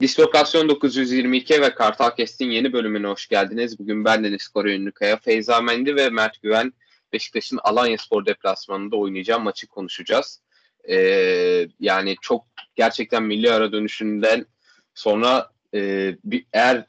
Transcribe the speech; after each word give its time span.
Dislokasyon 0.00 0.68
922 0.68 1.60
ve 1.60 1.74
Kartal 1.74 2.10
Kest'in 2.10 2.50
yeni 2.50 2.72
bölümüne 2.72 3.06
hoş 3.06 3.28
geldiniz. 3.28 3.78
Bugün 3.78 4.04
ben 4.04 4.24
Deniz 4.24 4.48
Koray 4.48 4.74
Ünlükaya, 4.74 5.16
Feyza 5.16 5.60
Mendi 5.60 5.96
ve 5.96 6.10
Mert 6.10 6.42
Güven 6.42 6.72
Beşiktaş'ın 7.12 7.58
Alanya 7.62 7.98
Spor 7.98 8.26
deplasmanında 8.26 8.96
oynayacağım 8.96 9.42
maçı 9.42 9.66
konuşacağız. 9.66 10.42
Ee, 10.88 11.68
yani 11.80 12.16
çok 12.20 12.46
gerçekten 12.74 13.22
milli 13.22 13.52
ara 13.52 13.72
dönüşünden 13.72 14.46
sonra 14.94 15.50
e, 15.74 16.14
bir, 16.24 16.46
eğer 16.52 16.86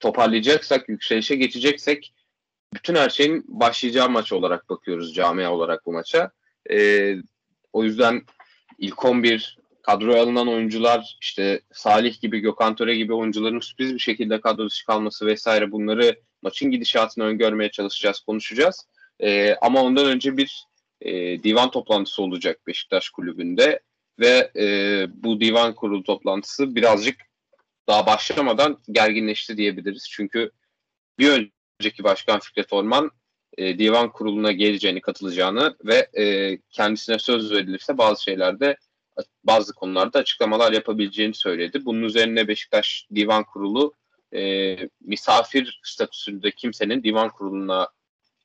toparlayacaksak, 0.00 0.88
yükselişe 0.88 1.34
geçeceksek 1.34 2.14
bütün 2.74 2.94
her 2.94 3.10
şeyin 3.10 3.44
başlayacağı 3.48 4.10
maç 4.10 4.32
olarak 4.32 4.68
bakıyoruz 4.68 5.14
camia 5.14 5.52
olarak 5.52 5.86
bu 5.86 5.92
maça. 5.92 6.30
Ee, 6.70 7.16
o 7.72 7.84
yüzden 7.84 8.22
ilk 8.78 9.04
11 9.04 9.58
kadroya 9.84 10.22
alınan 10.22 10.48
oyuncular 10.48 11.16
işte 11.20 11.60
Salih 11.72 12.20
gibi 12.20 12.38
Gökhan 12.38 12.76
Töre 12.76 12.96
gibi 12.96 13.14
oyuncuların 13.14 13.60
sürpriz 13.60 13.94
bir 13.94 13.98
şekilde 13.98 14.40
kadro 14.40 14.66
dışı 14.66 14.86
kalması 14.86 15.26
vesaire 15.26 15.72
bunları 15.72 16.20
maçın 16.42 16.70
gidişatını 16.70 17.24
öngörmeye 17.24 17.70
çalışacağız, 17.70 18.20
konuşacağız. 18.20 18.88
E, 19.20 19.54
ama 19.54 19.82
ondan 19.82 20.06
önce 20.06 20.36
bir 20.36 20.64
e, 21.00 21.42
divan 21.42 21.70
toplantısı 21.70 22.22
olacak 22.22 22.66
Beşiktaş 22.66 23.10
Kulübü'nde 23.10 23.80
ve 24.20 24.50
e, 24.56 24.66
bu 25.14 25.40
divan 25.40 25.74
kurulu 25.74 26.02
toplantısı 26.02 26.74
birazcık 26.74 27.16
daha 27.88 28.06
başlamadan 28.06 28.78
gerginleşti 28.90 29.56
diyebiliriz. 29.56 30.08
Çünkü 30.10 30.50
bir 31.18 31.48
önceki 31.80 32.04
başkan 32.04 32.40
Fikret 32.40 32.72
Orman 32.72 33.10
e, 33.58 33.78
divan 33.78 34.12
kuruluna 34.12 34.52
geleceğini, 34.52 35.00
katılacağını 35.00 35.76
ve 35.84 36.08
e, 36.18 36.56
kendisine 36.70 37.18
söz 37.18 37.52
verilirse 37.52 37.98
bazı 37.98 38.22
şeylerde 38.22 38.76
bazı 39.44 39.74
konularda 39.74 40.18
açıklamalar 40.18 40.72
yapabileceğini 40.72 41.34
söyledi. 41.34 41.84
Bunun 41.84 42.02
üzerine 42.02 42.48
Beşiktaş 42.48 43.06
Divan 43.14 43.44
Kurulu 43.44 43.94
e, 44.34 44.76
misafir 45.00 45.80
statüsünde 45.82 46.50
kimsenin 46.50 47.02
divan 47.02 47.28
kuruluna 47.28 47.88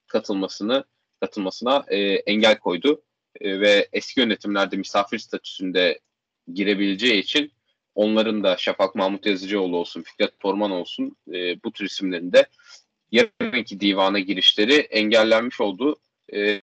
katılmasını 0.07 0.83
katılmasına 1.19 1.85
e, 1.88 1.97
engel 1.99 2.59
koydu 2.59 3.02
e, 3.41 3.59
ve 3.59 3.89
eski 3.94 4.19
yönetimlerde 4.19 4.77
misafir 4.77 5.19
statüsünde 5.19 5.99
girebileceği 6.53 7.22
için 7.22 7.51
onların 7.95 8.44
da 8.44 8.57
Şafak 8.57 8.95
Mahmut 8.95 9.25
Yazıcıoğlu 9.25 9.77
olsun, 9.77 10.01
Fikret 10.01 10.39
Torman 10.39 10.72
olsun 10.72 11.16
e, 11.33 11.63
bu 11.63 11.72
tür 11.72 11.85
isimlerin 11.85 12.31
de 12.31 12.47
yarınki 13.11 13.79
divana 13.79 14.19
girişleri 14.19 14.73
engellenmiş 14.73 15.61
oldu. 15.61 15.95
E, 16.33 16.61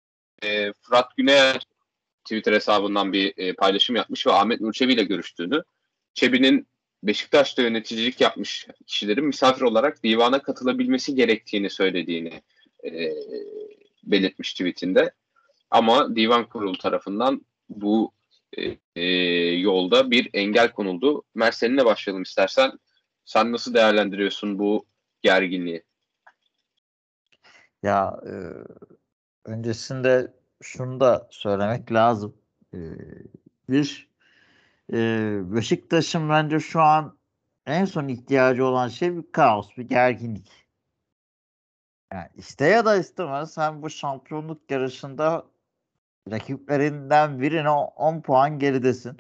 e, 0.44 0.74
Fırat 0.82 1.18
Güner 1.18 1.68
Twitter 2.30 2.54
hesabından 2.54 3.14
bir 3.14 3.34
e, 3.38 3.54
paylaşım 3.54 3.96
yapmış 3.96 4.28
ve 4.28 4.32
Ahmet 4.32 4.62
Nur 4.62 4.74
Çebi 4.74 4.94
ile 4.94 5.04
görüştüğünü, 5.04 5.64
Çebi'nin 6.14 6.68
Beşiktaş'ta 7.04 7.62
yöneticilik 7.62 8.22
yapmış 8.22 8.68
kişilerin 8.88 9.26
misafir 9.26 9.62
olarak 9.62 10.04
divana 10.04 10.42
katılabilmesi 10.42 11.16
gerektiğini 11.16 11.70
söylediğini 11.70 12.42
e, 12.86 13.14
belirtmiş 14.04 14.54
tweetinde. 14.54 15.12
Ama 15.72 16.16
divan 16.16 16.50
kurulu 16.50 16.78
tarafından 16.78 17.46
bu 17.70 18.14
e, 18.58 18.78
e, 18.96 19.06
yolda 19.52 20.12
bir 20.12 20.30
engel 20.34 20.72
konuldu. 20.72 21.24
Mert 21.36 21.56
seninle 21.56 21.86
başlayalım 21.86 22.24
istersen. 22.24 22.72
Sen 23.26 23.52
nasıl 23.52 23.74
değerlendiriyorsun 23.74 24.60
bu 24.60 24.86
gerginliği? 25.22 25.84
Ya 27.84 28.20
e, 28.26 28.34
öncesinde 29.46 30.39
şunu 30.62 31.00
da 31.00 31.28
söylemek 31.32 31.92
lazım. 31.92 32.38
Ee, 32.74 32.78
bir 33.70 34.10
e, 34.94 34.98
Beşiktaş'ın 35.56 36.30
bence 36.30 36.60
şu 36.60 36.82
an 36.82 37.18
en 37.66 37.86
son 37.86 38.08
ihtiyacı 38.08 38.66
olan 38.66 38.88
şey 38.88 39.18
bir 39.18 39.32
kaos, 39.32 39.78
bir 39.78 39.84
gerginlik. 39.90 40.70
Yani 42.14 42.30
iste 42.36 42.66
ya 42.66 42.86
da 42.86 42.96
istemez 42.96 43.54
sen 43.54 43.82
bu 43.82 43.90
şampiyonluk 43.90 44.72
yarışında 44.72 45.46
rakiplerinden 46.32 47.42
birine 47.42 47.70
10 47.70 48.22
puan 48.22 48.60
geridesin. 48.60 49.18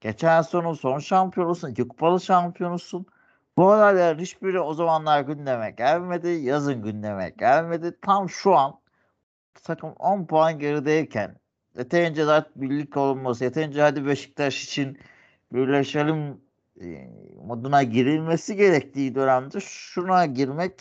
Geçen 0.00 0.42
sezonun 0.42 0.74
son 0.74 0.98
şampiyonusun, 0.98 1.70
iki 1.70 1.88
kupalı 1.88 2.20
şampiyonusun. 2.20 3.06
Bu 3.56 3.64
olayların 3.66 4.18
hiçbiri 4.18 4.60
o 4.60 4.74
zamanlar 4.74 5.20
gündeme 5.20 5.70
gelmedi. 5.70 6.28
Yazın 6.28 6.82
gündeme 6.82 7.30
gelmedi. 7.38 7.98
Tam 8.02 8.30
şu 8.30 8.56
an 8.56 8.80
takım 9.62 9.92
10 9.98 10.26
puan 10.26 10.58
gerideyken 10.58 11.36
yeterince 11.78 12.24
zaten 12.24 12.52
birlik 12.56 12.96
olunması, 12.96 13.44
yeterince 13.44 13.82
hadi 13.82 14.06
Beşiktaş 14.06 14.64
için 14.64 14.98
birleşelim 15.52 16.40
e, 16.80 17.10
moduna 17.44 17.82
girilmesi 17.82 18.56
gerektiği 18.56 19.14
dönemde 19.14 19.60
şuna 19.60 20.26
girmek 20.26 20.72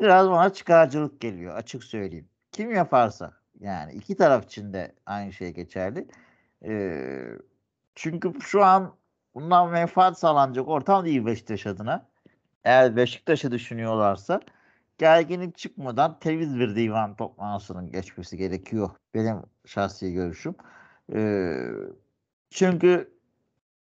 biraz 0.00 0.30
bana 0.30 0.52
çıkarcılık 0.52 1.20
geliyor 1.20 1.54
açık 1.54 1.84
söyleyeyim. 1.84 2.28
Kim 2.52 2.74
yaparsa 2.74 3.32
yani 3.60 3.92
iki 3.92 4.16
taraf 4.16 4.44
için 4.44 4.72
de 4.72 4.94
aynı 5.06 5.32
şey 5.32 5.50
geçerli. 5.50 6.08
E, 6.64 6.94
çünkü 7.94 8.32
şu 8.40 8.64
an 8.64 8.94
bundan 9.34 9.70
menfaat 9.70 10.18
sağlanacak 10.18 10.68
ortam 10.68 11.04
değil 11.04 11.26
Beşiktaş 11.26 11.66
adına. 11.66 12.06
Eğer 12.64 12.96
Beşiktaş'ı 12.96 13.50
düşünüyorlarsa 13.50 14.40
gerginlik 14.98 15.58
çıkmadan 15.58 16.18
temiz 16.18 16.58
bir 16.58 16.76
divan 16.76 17.16
toplantısının 17.16 17.92
geçmesi 17.92 18.36
gerekiyor. 18.36 18.90
Benim 19.14 19.36
şahsi 19.66 20.12
görüşüm. 20.12 20.54
Ee, 21.14 21.56
çünkü 22.50 23.14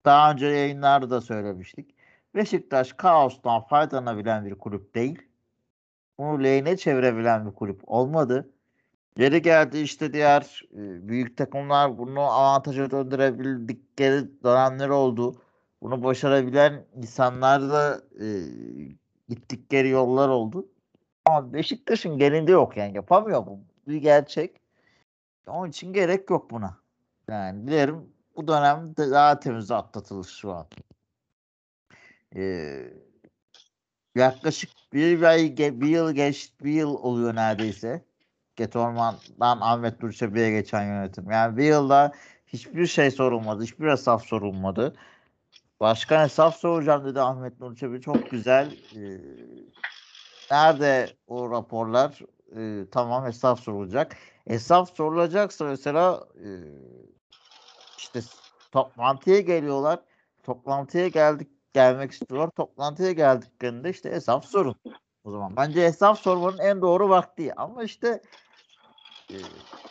daha 0.06 0.32
önce 0.32 0.46
yayınlarda 0.46 1.10
da 1.10 1.22
söylemiştik. 1.22 1.96
Beşiktaş 2.36 2.94
kaostan 2.94 3.62
faydalanabilen 3.62 4.46
bir 4.46 4.56
kulüp 4.56 4.96
değil. 4.96 5.22
Bunu 6.18 6.44
lehine 6.44 6.78
çevirebilen 6.78 7.46
bir 7.46 7.56
kulüp 7.56 7.82
olmadı. 7.88 8.50
Geri 9.18 9.42
geldi 9.42 9.78
işte 9.80 10.14
diğer 10.14 10.64
e, 10.74 11.08
büyük 11.08 11.38
takımlar 11.38 11.98
bunu 11.98 12.22
avantaja 12.22 12.92
döndürebildikleri 12.92 14.44
dönemler 14.44 14.90
oldu. 14.90 15.42
Bunu 15.82 16.04
başarabilen 16.04 16.86
insanlar 16.96 17.62
da 17.62 18.02
e, 18.20 18.28
gittikleri 19.30 19.90
yollar 19.90 20.30
oldu. 20.30 20.71
Ama 21.26 21.54
Beşiktaş'ın 21.54 22.18
geninde 22.18 22.52
yok 22.52 22.78
yani 22.78 22.96
yapamıyor 22.96 23.46
bu. 23.46 23.60
Bir 23.88 23.96
gerçek. 23.96 24.62
Onun 25.48 25.70
için 25.70 25.94
gerek 25.94 26.30
yok 26.30 26.52
buna. 26.52 26.78
Yani 27.30 27.68
dilerim 27.68 28.10
bu 28.36 28.48
dönem 28.48 28.94
daha 28.98 29.40
temiz 29.40 29.72
atlatılır 29.72 30.26
şu 30.26 30.52
an. 30.52 30.68
Ee, 32.36 32.94
yaklaşık 34.16 34.70
bir, 34.94 35.22
ay, 35.22 35.58
bir 35.58 35.88
yıl 35.88 36.12
geç 36.12 36.54
bir 36.64 36.72
yıl 36.72 36.94
oluyor 36.94 37.36
neredeyse. 37.36 38.06
Getorman'dan 38.56 39.58
Ahmet 39.62 40.02
Durçebi'ye 40.02 40.52
geçen 40.52 40.86
yönetim. 40.86 41.32
Yani 41.32 41.58
bir 41.58 41.64
yılda 41.64 42.12
hiçbir 42.48 42.88
şey 42.88 43.12
sorulmadı. 43.12 43.64
Hiçbir 43.64 43.88
hesap 43.88 44.26
sorulmadı. 44.26 44.96
Başkan 45.80 46.24
hesap 46.24 46.56
soracağım 46.56 47.06
dedi 47.06 47.22
Ahmet 47.22 47.60
Nurçebi. 47.60 48.02
Çok 48.02 48.32
güzel. 48.32 48.76
Ee, 48.96 49.22
Nerede 50.52 51.18
o 51.28 51.52
raporlar? 51.52 52.20
E, 52.58 52.90
tamam 52.92 53.26
hesap 53.26 53.60
sorulacak. 53.60 54.16
Hesap 54.48 54.90
sorulacaksa 54.90 55.66
mesela 55.66 56.28
e, 56.36 56.48
işte 57.98 58.20
toplantıya 58.72 59.40
geliyorlar. 59.40 60.00
Toplantıya 60.44 61.08
geldik 61.08 61.48
gelmek 61.74 62.12
istiyorlar. 62.12 62.50
Toplantıya 62.56 63.12
geldiklerinde 63.12 63.90
işte 63.90 64.12
hesap 64.12 64.46
sorun. 64.46 64.76
O 65.24 65.32
zaman 65.32 65.56
bence 65.58 65.82
hesap 65.82 66.18
sormanın 66.18 66.58
en 66.60 66.82
doğru 66.82 67.10
vakti. 67.10 67.54
Ama 67.56 67.84
işte 67.84 68.22
e, 69.32 69.36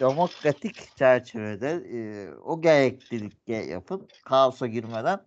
demokratik 0.00 0.96
çerçevede 0.96 1.70
e, 1.92 2.34
o 2.34 2.60
gereklilik 2.60 3.48
yapın. 3.48 4.08
Kaosa 4.24 4.66
girmeden 4.66 5.20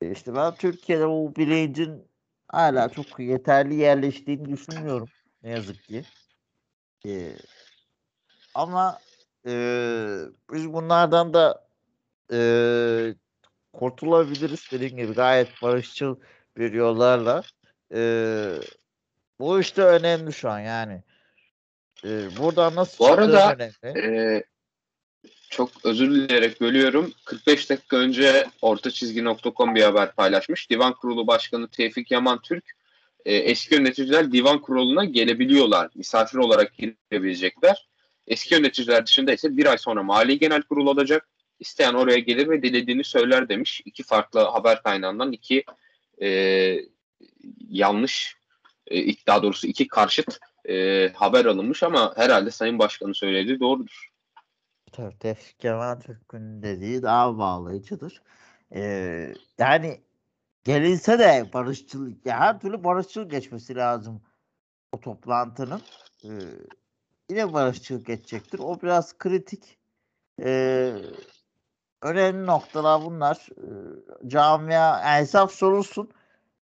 e, 0.00 0.10
işte 0.12 0.34
ben 0.34 0.56
Türkiye'de 0.56 1.08
bu 1.08 1.36
bilincin 1.36 2.08
hala 2.54 2.88
çok 2.88 3.20
yeterli 3.20 3.74
yerleştiğini 3.74 4.48
düşünmüyorum. 4.48 5.08
Ne 5.42 5.50
yazık 5.50 5.84
ki. 5.84 6.04
Ee, 7.06 7.32
ama 8.54 8.98
e, 9.46 9.52
biz 10.52 10.72
bunlardan 10.72 11.34
da 11.34 11.66
e, 12.32 12.38
kurtulabiliriz 13.72 14.68
dediğim 14.72 14.96
gibi 14.96 15.14
gayet 15.14 15.62
barışçıl 15.62 16.16
bir 16.56 16.72
yollarla. 16.72 17.42
E, 17.94 18.00
bu 19.38 19.60
işte 19.60 19.82
önemli 19.82 20.32
şu 20.32 20.50
an 20.50 20.58
yani. 20.58 21.02
E, 22.04 22.36
buradan 22.36 22.74
nasıl 22.74 23.04
Bu 23.04 23.08
arada 23.08 23.54
önemli. 23.54 23.98
E, 23.98 24.44
çok 25.50 25.70
özür 25.84 26.10
dileyerek 26.10 26.60
bölüyorum. 26.60 27.12
45 27.24 27.70
dakika 27.70 27.96
önce 27.96 28.46
ortaçizgi.com 28.62 29.74
bir 29.74 29.82
haber 29.82 30.14
paylaşmış. 30.14 30.70
Divan 30.70 30.92
Kurulu 30.92 31.26
Başkanı 31.26 31.68
Tevfik 31.68 32.10
Yaman 32.10 32.40
Türk 32.42 32.64
e, 33.24 33.34
eski 33.34 33.74
yöneticiler 33.74 34.32
divan 34.32 34.60
kuruluna 34.60 35.04
gelebiliyorlar. 35.04 35.90
Misafir 35.94 36.38
olarak 36.38 36.72
girebilecekler. 36.78 37.88
Eski 38.26 38.54
yöneticiler 38.54 39.06
dışında 39.06 39.32
ise 39.32 39.56
bir 39.56 39.66
ay 39.66 39.78
sonra 39.78 40.02
Mali 40.02 40.38
Genel 40.38 40.62
Kurulu 40.62 40.90
olacak. 40.90 41.28
İsteyen 41.60 41.94
oraya 41.94 42.18
gelir 42.18 42.48
ve 42.48 42.62
dilediğini 42.62 43.04
söyler 43.04 43.48
demiş. 43.48 43.82
İki 43.84 44.02
farklı 44.02 44.40
haber 44.40 44.82
kaynağından 44.82 45.32
iki 45.32 45.64
e, 46.22 46.80
yanlış 47.68 48.36
e, 48.90 49.26
daha 49.26 49.42
doğrusu 49.42 49.66
iki 49.66 49.88
karşıt 49.88 50.38
e, 50.68 51.08
haber 51.14 51.44
alınmış 51.44 51.82
ama 51.82 52.12
herhalde 52.16 52.50
Sayın 52.50 52.78
Başkan'ın 52.78 53.12
söylediği 53.12 53.60
doğrudur. 53.60 54.13
Tabii 54.94 55.18
Tevfik 55.18 55.60
Kemal 55.60 56.00
Türk'ün 56.00 56.62
dediği 56.62 57.02
daha 57.02 57.38
bağlayıcıdır. 57.38 58.22
Ee, 58.74 59.34
yani 59.58 60.00
gelinse 60.64 61.18
de 61.18 61.50
barışçıl, 61.52 62.12
ya 62.24 62.40
her 62.40 62.60
türlü 62.60 62.84
barışçıl 62.84 63.28
geçmesi 63.28 63.76
lazım 63.76 64.22
o 64.92 65.00
toplantının. 65.00 65.82
Ee, 66.24 66.28
yine 67.30 67.52
barışçıl 67.52 68.04
geçecektir. 68.04 68.58
O 68.58 68.82
biraz 68.82 69.18
kritik. 69.18 69.78
Ee, 70.40 70.94
önemli 72.02 72.46
noktalar 72.46 73.02
bunlar. 73.02 73.48
Ee, 73.58 74.28
camia 74.28 75.18
hesap 75.18 75.52
sorulsun. 75.52 76.10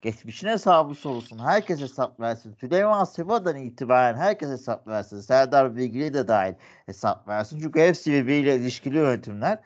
Geçmişin 0.02 0.49
hesabı 0.49 0.94
sorulsun. 0.94 1.38
Herkes 1.38 1.81
hesap 1.81 2.20
versin. 2.20 2.55
Süleyman 2.61 3.05
Seba'dan 3.05 3.56
itibaren 3.56 4.17
herkes 4.17 4.50
hesap 4.50 4.88
versin. 4.88 5.20
Serdar 5.20 5.76
Bilgili 5.76 6.14
de 6.14 6.29
dahil 6.29 6.55
hesap 6.87 7.29
versin. 7.29 7.61
Çünkü 7.61 7.81
hepsi 7.81 8.12
birbiriyle 8.12 8.56
ilişkili 8.56 8.97
yönetimler. 8.97 9.58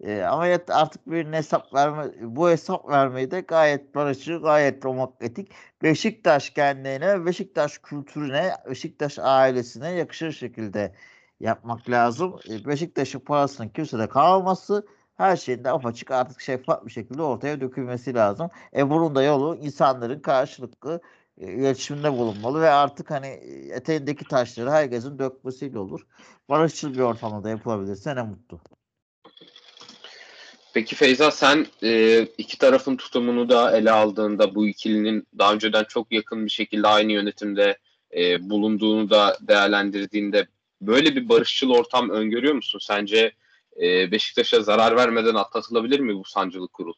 E, 0.00 0.22
ama 0.22 0.44
artık 0.68 1.10
bir 1.10 1.32
hesap 1.32 1.74
verme, 1.74 2.04
bu 2.20 2.50
hesap 2.50 2.88
vermeyi 2.88 3.30
de 3.30 3.40
gayet 3.40 3.94
barışçı, 3.94 4.38
gayet 4.38 4.82
demokratik. 4.82 5.52
Beşiktaş 5.82 6.50
kendine, 6.50 7.26
Beşiktaş 7.26 7.78
kültürüne, 7.78 8.54
Beşiktaş 8.70 9.18
ailesine 9.18 9.90
yakışır 9.90 10.32
şekilde 10.32 10.94
yapmak 11.40 11.90
lazım. 11.90 12.38
E, 12.50 12.64
Beşiktaş'ın 12.64 13.20
parasının 13.20 13.68
kimsede 13.68 14.08
kalması, 14.08 14.86
her 15.20 15.36
şeyin 15.36 15.64
de 15.64 15.70
apaçık 15.70 16.10
artık 16.10 16.40
şeffaf 16.40 16.86
bir 16.86 16.90
şekilde 16.90 17.22
ortaya 17.22 17.60
dökülmesi 17.60 18.14
lazım. 18.14 18.50
E 18.76 18.90
bunun 18.90 19.14
da 19.14 19.22
yolu 19.22 19.56
insanların 19.62 20.20
karşılıklı 20.20 21.00
e, 21.38 21.52
iletişimde 21.52 22.12
bulunmalı 22.12 22.60
ve 22.60 22.70
artık 22.70 23.10
hani 23.10 23.26
eteğindeki 23.72 24.24
taşları 24.24 24.70
herkesin 24.70 25.18
dökmesiyle 25.18 25.78
olur. 25.78 26.00
Barışçıl 26.48 26.94
bir 26.94 27.00
ortamda 27.00 27.44
da 27.44 27.50
yapılabilirse 27.50 28.16
ne 28.16 28.22
mutlu. 28.22 28.60
Peki 30.74 30.96
Feyza 30.96 31.30
sen 31.30 31.66
e, 31.82 32.22
iki 32.22 32.58
tarafın 32.58 32.96
tutumunu 32.96 33.48
da 33.48 33.76
ele 33.76 33.90
aldığında 33.90 34.54
bu 34.54 34.66
ikilinin 34.66 35.26
daha 35.38 35.54
önceden 35.54 35.84
çok 35.84 36.12
yakın 36.12 36.44
bir 36.44 36.50
şekilde 36.50 36.88
aynı 36.88 37.12
yönetimde 37.12 37.78
e, 38.16 38.50
bulunduğunu 38.50 39.10
da 39.10 39.38
değerlendirdiğinde 39.40 40.46
böyle 40.80 41.16
bir 41.16 41.28
barışçıl 41.28 41.70
ortam 41.70 42.10
öngörüyor 42.10 42.54
musun? 42.54 42.78
Sence 42.82 43.32
e, 43.80 44.12
Beşiktaş'a 44.12 44.62
zarar 44.62 44.96
vermeden 44.96 45.34
atlatılabilir 45.34 46.00
mi 46.00 46.16
bu 46.16 46.24
sancılı 46.24 46.68
kurul? 46.68 46.94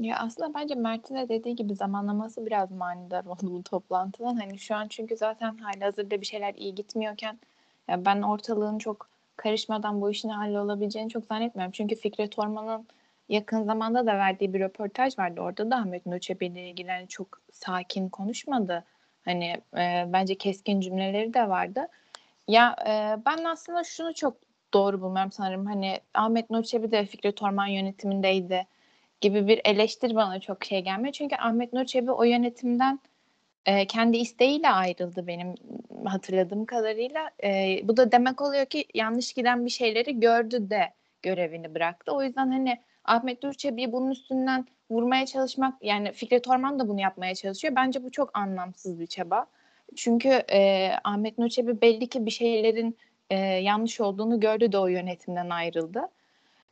Ya 0.00 0.16
aslında 0.18 0.54
bence 0.54 0.74
Mert'in 0.74 1.14
de 1.14 1.28
dediği 1.28 1.56
gibi 1.56 1.74
zamanlaması 1.74 2.46
biraz 2.46 2.70
manidar 2.70 3.24
oldu 3.26 3.42
bu 3.42 3.62
toplantının. 3.62 4.36
Hani 4.36 4.58
şu 4.58 4.74
an 4.74 4.88
çünkü 4.88 5.16
zaten 5.16 5.56
hali 5.56 5.84
hazırda 5.84 6.20
bir 6.20 6.26
şeyler 6.26 6.54
iyi 6.54 6.74
gitmiyorken 6.74 7.38
ya 7.88 8.04
ben 8.04 8.22
ortalığın 8.22 8.78
çok 8.78 9.08
karışmadan 9.36 10.00
bu 10.00 10.10
işin 10.10 10.28
hallolabileceğini 10.28 11.10
çok 11.10 11.24
zannetmiyorum. 11.24 11.72
Çünkü 11.72 11.94
Fikret 11.96 12.38
Orman'ın 12.38 12.86
yakın 13.28 13.62
zamanda 13.62 14.06
da 14.06 14.18
verdiği 14.18 14.54
bir 14.54 14.60
röportaj 14.60 15.18
vardı. 15.18 15.40
Orada 15.40 15.70
da 15.70 15.76
Ahmet 15.76 16.06
Nur 16.06 16.40
ile 16.40 16.68
ilgili 16.68 16.90
hani 16.90 17.08
çok 17.08 17.40
sakin 17.52 18.08
konuşmadı. 18.08 18.84
Hani 19.24 19.62
e, 19.76 20.04
bence 20.12 20.34
keskin 20.34 20.80
cümleleri 20.80 21.34
de 21.34 21.48
vardı. 21.48 21.88
Ya 22.48 22.76
e, 22.86 23.18
ben 23.26 23.44
aslında 23.44 23.84
şunu 23.84 24.14
çok 24.14 24.36
doğru 24.74 25.00
bulmuyorum 25.00 25.32
sanırım. 25.32 25.66
Hani 25.66 26.00
Ahmet 26.14 26.50
Nur 26.50 26.64
de 26.64 27.06
Fikret 27.06 27.42
Orman 27.42 27.66
yönetimindeydi 27.66 28.66
gibi 29.20 29.46
bir 29.48 29.60
eleştiri 29.64 30.14
bana 30.14 30.40
çok 30.40 30.64
şey 30.64 30.80
gelmiyor. 30.80 31.12
Çünkü 31.12 31.36
Ahmet 31.36 31.72
Nur 31.72 32.08
o 32.08 32.24
yönetimden 32.24 33.00
e, 33.66 33.86
kendi 33.86 34.16
isteğiyle 34.16 34.70
ayrıldı 34.70 35.26
benim 35.26 35.54
hatırladığım 36.04 36.64
kadarıyla. 36.66 37.30
E, 37.44 37.80
bu 37.84 37.96
da 37.96 38.12
demek 38.12 38.40
oluyor 38.42 38.66
ki 38.66 38.84
yanlış 38.94 39.32
giden 39.32 39.64
bir 39.64 39.70
şeyleri 39.70 40.20
gördü 40.20 40.70
de 40.70 40.92
görevini 41.22 41.74
bıraktı. 41.74 42.12
O 42.12 42.22
yüzden 42.22 42.50
hani 42.50 42.80
Ahmet 43.04 43.42
Durçebi'yi 43.42 43.92
bunun 43.92 44.10
üstünden 44.10 44.66
vurmaya 44.90 45.26
çalışmak 45.26 45.74
yani 45.82 46.12
Fikret 46.12 46.48
Orman 46.48 46.78
da 46.78 46.88
bunu 46.88 47.00
yapmaya 47.00 47.34
çalışıyor. 47.34 47.76
Bence 47.76 48.02
bu 48.04 48.10
çok 48.10 48.38
anlamsız 48.38 49.00
bir 49.00 49.06
çaba. 49.06 49.46
Çünkü 49.96 50.28
e, 50.28 50.90
Ahmet 51.04 51.38
Nurçebi 51.38 51.80
belli 51.80 52.06
ki 52.08 52.26
bir 52.26 52.30
şeylerin 52.30 52.96
e, 53.30 53.36
yanlış 53.38 54.00
olduğunu 54.00 54.40
gördü 54.40 54.72
de 54.72 54.78
o 54.78 54.86
yönetimden 54.86 55.50
ayrıldı. 55.50 56.08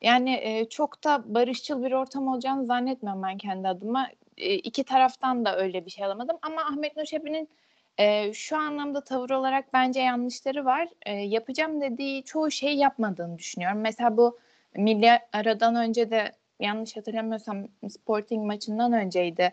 Yani 0.03 0.41
e, 0.43 0.69
çok 0.69 1.05
da 1.05 1.23
barışçıl 1.35 1.85
bir 1.85 1.93
ortam 1.93 2.29
olacağını 2.29 2.67
zannetmiyorum 2.67 3.23
ben 3.23 3.39
kendi 3.39 3.69
adıma. 3.69 4.09
E, 4.37 4.55
iki 4.55 4.85
taraftan 4.85 5.45
da 5.45 5.57
öyle 5.59 5.87
bir 5.87 5.91
şey 5.91 6.05
alamadım. 6.05 6.37
Ama 6.43 6.63
Ahmet 6.63 6.97
Nur 6.97 7.05
Çebi'nin 7.05 7.49
e, 7.99 8.33
şu 8.33 8.57
anlamda 8.57 9.05
tavır 9.05 9.31
olarak 9.31 9.73
bence 9.73 10.01
yanlışları 10.01 10.65
var. 10.65 10.89
E, 11.07 11.13
yapacağım 11.13 11.81
dediği 11.81 12.25
çoğu 12.25 12.51
şeyi 12.51 12.79
yapmadığını 12.79 13.39
düşünüyorum. 13.39 13.81
Mesela 13.81 14.17
bu 14.17 14.39
milli 14.77 15.11
aradan 15.33 15.77
önce 15.77 16.11
de 16.11 16.33
yanlış 16.61 16.97
hatırlamıyorsam 16.97 17.69
Sporting 17.89 18.47
maçından 18.47 18.93
önceydi. 18.93 19.53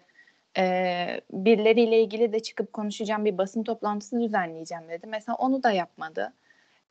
E, 0.57 1.21
birileriyle 1.31 2.01
ilgili 2.03 2.33
de 2.33 2.39
çıkıp 2.39 2.73
konuşacağım 2.73 3.25
bir 3.25 3.37
basın 3.37 3.63
toplantısı 3.63 4.21
düzenleyeceğim 4.21 4.89
dedi. 4.89 5.07
Mesela 5.07 5.35
onu 5.35 5.63
da 5.63 5.71
yapmadı. 5.71 6.33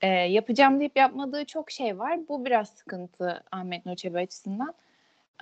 E, 0.01 0.09
yapacağım 0.09 0.81
deyip 0.81 0.97
yapmadığı 0.97 1.45
çok 1.45 1.71
şey 1.71 1.99
var. 1.99 2.29
Bu 2.29 2.45
biraz 2.45 2.69
sıkıntı 2.69 3.45
Ahmet 3.53 3.87
Nur 3.87 3.97
Çebi 3.97 4.19
açısından. 4.19 4.75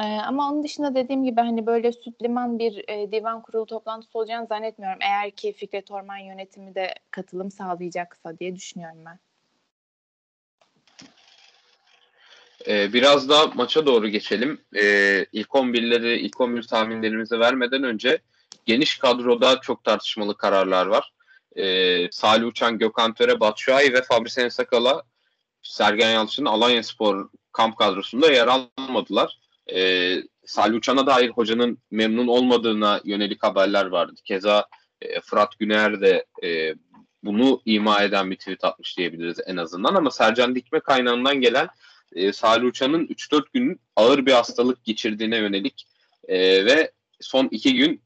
Ee, 0.01 0.05
ama 0.05 0.53
onun 0.53 0.65
dışında 0.65 0.95
dediğim 0.95 1.25
gibi 1.25 1.41
hani 1.41 1.67
böyle 1.67 1.93
süt 1.93 2.23
liman 2.23 2.59
bir 2.59 2.85
e, 2.89 3.13
divan 3.13 3.43
kurulu 3.43 3.67
toplantısı 3.67 4.19
olacağını 4.19 4.47
zannetmiyorum. 4.47 4.99
Eğer 5.03 5.31
ki 5.31 5.53
Fikret 5.53 5.91
Orman 5.91 6.17
yönetimi 6.17 6.75
de 6.75 6.95
katılım 7.11 7.51
sağlayacaksa 7.51 8.39
diye 8.39 8.57
düşünüyorum 8.57 8.99
ben. 9.07 9.19
Biraz 12.93 13.29
da 13.29 13.47
maça 13.55 13.87
doğru 13.87 14.09
geçelim. 14.09 14.61
Ee, 14.77 15.27
ilk 15.33 15.49
11'leri, 15.49 16.15
ilk 16.15 16.41
11 16.41 16.63
tahminlerimizi 16.63 17.41
vermeden 17.41 17.83
önce 17.83 18.19
geniş 18.67 18.99
kadroda 18.99 19.61
çok 19.61 19.85
tartışmalı 19.85 20.37
kararlar 20.37 20.87
var. 20.87 21.13
Ee, 21.57 22.09
Salih 22.11 22.47
Uçan, 22.47 22.79
Gökhan 22.79 23.15
Töre, 23.15 23.41
Batshuayi 23.41 23.93
ve 23.93 24.03
Fabrice 24.03 24.43
Ensakala 24.43 25.03
Sergen 25.63 26.11
Yalçın'ın 26.11 26.47
Alanya 26.47 26.83
Spor 26.83 27.29
kamp 27.53 27.77
kadrosunda 27.77 28.33
yer 28.33 28.47
almadılar 28.47 29.39
e, 29.75 30.17
Salih 30.45 30.77
Uçan'a 30.77 31.07
dair 31.07 31.31
hocanın 31.31 31.79
memnun 31.91 32.27
olmadığına 32.27 33.01
yönelik 33.05 33.43
haberler 33.43 33.87
vardı. 33.87 34.21
Keza 34.25 34.67
e, 35.01 35.21
Fırat 35.21 35.59
Güner 35.59 36.01
de 36.01 36.25
e, 36.43 36.75
bunu 37.23 37.63
ima 37.65 38.03
eden 38.03 38.31
bir 38.31 38.37
tweet 38.37 38.65
atmış 38.65 38.99
diyebiliriz 38.99 39.39
en 39.47 39.57
azından 39.57 39.95
ama 39.95 40.11
Sercan 40.11 40.55
Dikme 40.55 40.81
kaynağından 40.81 41.41
gelen 41.41 41.69
e, 42.13 42.33
Salih 42.33 42.65
Uçan'ın 42.65 43.07
3-4 43.07 43.45
gün 43.55 43.81
ağır 43.97 44.27
bir 44.27 44.33
hastalık 44.33 44.85
geçirdiğine 44.85 45.37
yönelik 45.37 45.87
e, 46.29 46.65
ve 46.65 46.93
son 47.21 47.49
2 47.51 47.75
gün 47.75 48.03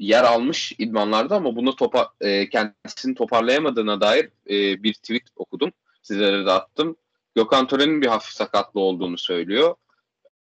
yer 0.00 0.24
almış 0.24 0.72
idmanlarda 0.78 1.36
ama 1.36 1.56
bunu 1.56 1.76
topa, 1.76 2.12
e, 2.20 2.48
kendisini 2.48 3.14
toparlayamadığına 3.14 4.00
dair 4.00 4.28
e, 4.50 4.82
bir 4.82 4.94
tweet 4.94 5.22
okudum. 5.36 5.72
Sizlere 6.02 6.46
de 6.46 6.52
attım. 6.52 6.96
Gökhan 7.34 7.66
Tören'in 7.66 8.02
bir 8.02 8.06
hafif 8.06 8.32
sakatlı 8.32 8.80
olduğunu 8.80 9.18
söylüyor 9.18 9.74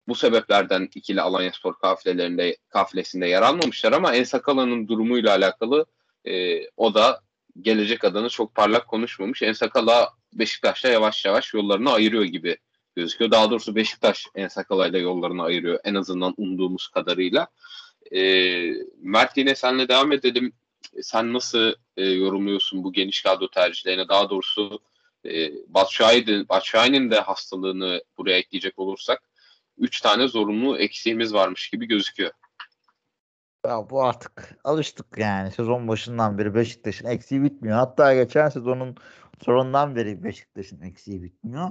bu 0.08 0.16
sebeplerden 0.16 0.90
ikili 0.96 1.22
Alanya 1.22 1.52
Spor 1.52 1.80
kafilelerinde 1.80 2.58
kafilesinde 2.70 3.28
yer 3.28 3.42
almamışlar 3.42 3.92
ama 3.92 4.16
En 4.16 4.24
Sakala'nın 4.24 4.88
durumuyla 4.88 5.32
alakalı 5.32 5.86
e, 6.26 6.62
o 6.78 6.94
da 6.94 7.22
gelecek 7.62 8.04
adını 8.04 8.30
çok 8.30 8.56
parlak 8.56 8.88
konuşmamış. 8.88 9.42
En 9.42 9.54
Sakala 9.54 10.10
Beşiktaş'ta 10.34 10.90
yavaş 10.90 11.26
yavaş 11.26 11.54
yollarını 11.54 11.92
ayırıyor 11.92 12.24
gibi 12.24 12.58
gözüküyor. 12.96 13.32
Daha 13.32 13.52
doğrusu 13.52 13.76
Beşiktaş 13.76 14.26
En 14.36 14.48
Sakala 14.48 14.88
ile 14.88 15.00
yollarını 15.00 15.44
ayırıyor 15.44 15.80
en 15.84 15.96
azından 15.96 16.34
umduğumuz 16.38 16.88
kadarıyla. 16.88 17.48
E, 18.12 18.22
Mert 19.02 19.38
yine 19.38 19.56
senle 19.56 19.88
devam 19.88 20.12
edelim. 20.12 20.54
Sen 21.02 21.34
nasıl 21.34 21.74
e, 21.98 22.06
yorumluyorsun 22.06 22.84
bu 22.84 22.94
geniş 22.94 23.22
kadro 23.22 23.50
tercihlerine? 23.50 24.08
Daha 24.08 24.30
doğrusu 24.30 24.80
e, 25.26 25.52
Batshuayi'nin 26.50 27.12
de 27.12 27.20
hastalığını 27.20 28.04
buraya 28.18 28.38
ekleyecek 28.38 28.80
olursak 28.80 29.24
3 29.78 30.02
tane 30.02 30.28
zorunlu 30.28 30.78
eksiğimiz 30.78 31.34
varmış 31.34 31.70
gibi 31.70 31.86
gözüküyor. 31.86 32.32
Ya 33.66 33.90
bu 33.90 34.04
artık 34.04 34.58
alıştık 34.64 35.06
yani 35.18 35.52
sezon 35.52 35.88
başından 35.88 36.38
beri 36.38 36.56
Beşiktaş'ın 36.56 37.08
eksiği 37.08 37.44
bitmiyor. 37.44 37.78
Hatta 37.78 38.14
geçen 38.14 38.50
sezonun 38.50 38.96
sonundan 39.46 39.96
beri 39.96 40.24
Beşiktaş'ın 40.24 40.82
eksiği 40.82 41.24
bitmiyor. 41.24 41.70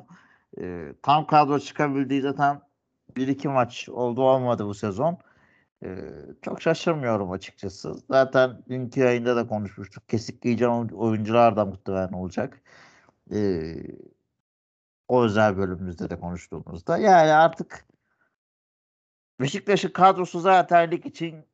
Ee, 0.61 0.93
tam 1.03 1.27
kadro 1.27 1.59
çıkabildiği 1.59 2.21
zaten 2.21 2.61
bir 3.17 3.29
iki 3.29 3.49
maç 3.49 3.89
oldu 3.89 4.23
olmadı 4.23 4.67
bu 4.67 4.75
sezon. 4.75 5.19
Ee, 5.85 5.97
çok 6.43 6.63
şaşırmıyorum 6.63 7.31
açıkçası. 7.31 7.95
Zaten 8.11 8.63
dünkü 8.69 9.01
yayında 9.01 9.37
da 9.37 9.47
konuşmuştuk. 9.47 10.09
Kesikleyeceğim 10.09 10.89
oyuncular 10.89 11.57
da 11.57 11.65
muhtemelen 11.65 12.13
olacak. 12.13 12.63
Ee, 13.33 13.75
o 15.09 15.25
özel 15.25 15.57
bölümümüzde 15.57 16.11
de 16.11 16.21
konuştuğumuzda. 16.21 16.99
Yani 16.99 17.33
artık 17.33 17.87
Beşiktaş'ın 19.41 19.89
kadrosu 19.89 20.41
zaten 20.41 20.91
lig 20.91 21.07
için 21.07 21.45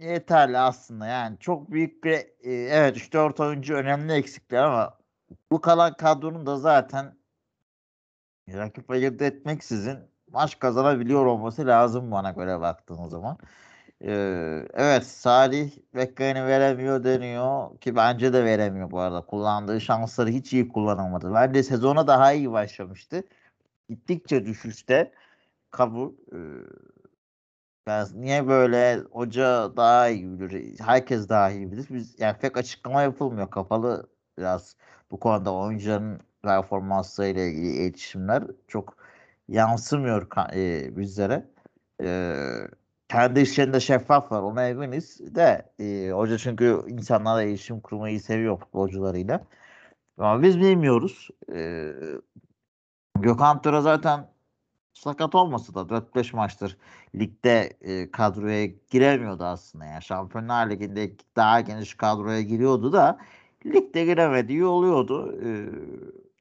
yeterli 0.00 0.58
aslında. 0.58 1.06
Yani 1.06 1.38
çok 1.38 1.70
büyük 1.70 2.04
bir 2.04 2.14
e, 2.40 2.52
evet 2.52 2.96
3-4 2.96 3.42
oyuncu 3.42 3.74
önemli 3.74 4.12
eksikler 4.12 4.62
ama 4.62 4.98
bu 5.52 5.60
kalan 5.60 5.94
kadronun 5.94 6.46
da 6.46 6.56
zaten 6.56 7.18
rakip 8.48 8.90
ayırt 8.90 9.22
etmeksizin 9.22 9.98
maç 10.32 10.58
kazanabiliyor 10.58 11.26
olması 11.26 11.66
lazım 11.66 12.10
bana 12.10 12.30
göre 12.30 12.60
baktığın 12.60 13.08
zaman. 13.08 13.38
Ee, 14.04 14.66
evet 14.74 15.06
Salih 15.06 15.72
bekleyeni 15.94 16.46
veremiyor 16.46 17.04
deniyor 17.04 17.78
ki 17.80 17.96
bence 17.96 18.32
de 18.32 18.44
veremiyor 18.44 18.90
bu 18.90 19.00
arada. 19.00 19.20
Kullandığı 19.26 19.80
şansları 19.80 20.30
hiç 20.30 20.52
iyi 20.52 20.68
kullanamadı. 20.68 21.34
Bence 21.34 21.62
sezona 21.62 22.06
daha 22.06 22.32
iyi 22.32 22.52
başlamıştı. 22.52 23.22
Gittikçe 23.88 24.46
düşüşte 24.46 25.12
kabul. 25.70 26.12
Ee, 26.32 26.38
yani 27.88 28.08
niye 28.22 28.48
böyle 28.48 28.98
hoca 29.12 29.76
daha 29.76 30.08
iyi 30.08 30.40
bilir, 30.40 30.80
herkes 30.80 31.28
daha 31.28 31.50
iyi 31.50 31.72
bilir. 31.72 31.86
Biz 31.90 32.20
yani 32.20 32.38
pek 32.38 32.56
açıklama 32.56 33.02
yapılmıyor. 33.02 33.50
Kapalı 33.50 34.08
biraz 34.38 34.76
bu 35.10 35.20
konuda 35.20 35.54
oyuncuların 35.54 36.20
performanslarıyla 36.42 37.42
ilgili 37.42 37.66
iletişimler 37.72 38.44
çok 38.68 38.96
yansımıyor 39.48 40.26
e, 40.54 40.96
bizlere. 40.96 41.50
E, 42.02 42.34
kendi 43.08 43.40
işlerinde 43.40 43.80
şeffaf 43.80 44.32
var 44.32 44.42
ona 44.42 44.68
eminiz 44.68 45.34
de 45.34 45.72
e, 45.80 46.10
hoca 46.10 46.38
çünkü 46.38 46.82
insanlarla 46.88 47.42
iletişim 47.42 47.80
kurmayı 47.80 48.20
seviyor 48.20 48.58
futbolcularıyla. 48.58 49.44
Ama 50.18 50.42
biz 50.42 50.60
bilmiyoruz. 50.60 51.28
E, 51.54 51.92
Gökhan 53.18 53.62
Töre 53.62 53.80
zaten 53.80 54.28
sakat 54.92 55.34
olmasa 55.34 55.74
da 55.74 55.80
4-5 55.80 56.36
maçtır 56.36 56.76
ligde 57.14 57.76
e, 57.80 58.10
kadroya 58.10 58.66
giremiyordu 58.66 59.44
aslında. 59.44 59.84
Yani 59.84 60.02
Şampiyonlar 60.02 60.70
Ligi'nde 60.70 61.12
daha 61.36 61.60
geniş 61.60 61.94
kadroya 61.94 62.40
giriyordu 62.42 62.92
da 62.92 63.18
ligde 63.66 64.04
giremediği 64.04 64.64
oluyordu. 64.64 65.38
E, 65.44 65.48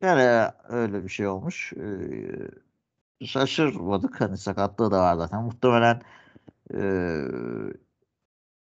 yani 0.01 0.51
öyle 0.69 1.03
bir 1.03 1.09
şey 1.09 1.27
olmuş. 1.27 1.73
E, 1.73 3.25
şaşırmadık. 3.25 4.21
Hani 4.21 4.37
sakatlığı 4.37 4.91
da 4.91 5.01
var 5.01 5.15
zaten. 5.15 5.43
Muhtemelen 5.43 6.01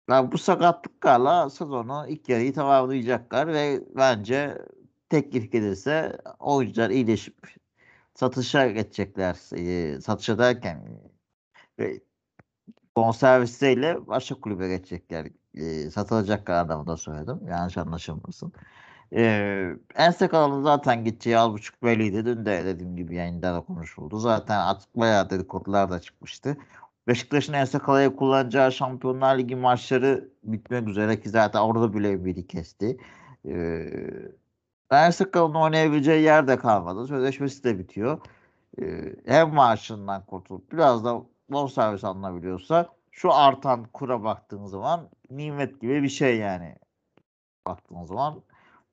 yani 0.09 0.31
bu 0.31 0.38
sakatlıklarla 0.38 1.50
sezonu 1.50 2.05
ilk 2.09 2.29
yarıyı 2.29 2.53
tamamlayacaklar 2.53 3.47
ve 3.47 3.83
bence 3.95 4.57
teklif 5.09 5.51
gelirse 5.51 6.17
oyuncular 6.39 6.89
iyileşip 6.89 7.35
satışa 8.15 8.67
geçecekler. 8.67 9.38
E, 9.57 10.01
satışa 10.01 10.38
derken 10.38 11.00
e, 11.79 12.00
bonservisiyle 12.97 14.07
başka 14.07 14.35
kulübe 14.35 14.67
geçecekler. 14.67 15.27
E, 15.55 15.89
satılacaklar 15.91 16.53
anlamında 16.55 16.97
söyledim. 16.97 17.47
Yanlış 17.47 17.77
anlaşılmasın. 17.77 18.53
Ee, 19.15 19.75
en 19.95 20.12
sakalının 20.12 20.63
zaten 20.63 21.03
gideceği 21.03 21.38
az 21.38 21.51
buçuk 21.51 21.83
belliydi. 21.83 22.25
Dün 22.25 22.45
de 22.45 22.65
dediğim 22.65 22.95
gibi 22.95 23.15
yayında 23.15 23.53
da 23.53 23.62
konuşuldu. 23.62 24.17
Zaten 24.19 24.59
artık 24.59 24.95
bayağı 24.95 25.29
dedikodular 25.29 25.89
da 25.89 26.01
çıkmıştı. 26.01 26.57
Beşiktaş'ın 27.07 27.53
en 27.53 27.65
sakalayı 27.65 28.15
kullanacağı 28.15 28.72
Şampiyonlar 28.72 29.38
Ligi 29.38 29.55
maçları 29.55 30.29
bitmek 30.43 30.88
üzere 30.88 31.22
ki 31.22 31.29
zaten 31.29 31.60
orada 31.60 31.93
bile 31.93 32.25
biri 32.25 32.48
kesti. 32.48 32.98
Ee, 33.45 33.89
Ersakal'ın 34.89 35.53
oynayabileceği 35.53 36.24
yer 36.24 36.48
de 36.48 36.57
kalmadı. 36.57 37.07
Sözleşmesi 37.07 37.63
de 37.63 37.79
bitiyor. 37.79 38.22
Ee, 38.81 39.15
hem 39.25 39.53
maaşından 39.53 40.25
kurtulup 40.25 40.72
biraz 40.72 41.05
da 41.05 41.22
bonservis 41.50 42.03
alınabiliyorsa 42.03 42.89
şu 43.12 43.33
artan 43.33 43.86
kura 43.93 44.24
baktığın 44.24 44.65
zaman 44.65 45.10
nimet 45.29 45.81
gibi 45.81 46.03
bir 46.03 46.10
şey 46.10 46.38
yani. 46.38 46.75
Baktığın 47.67 48.05
zaman 48.05 48.41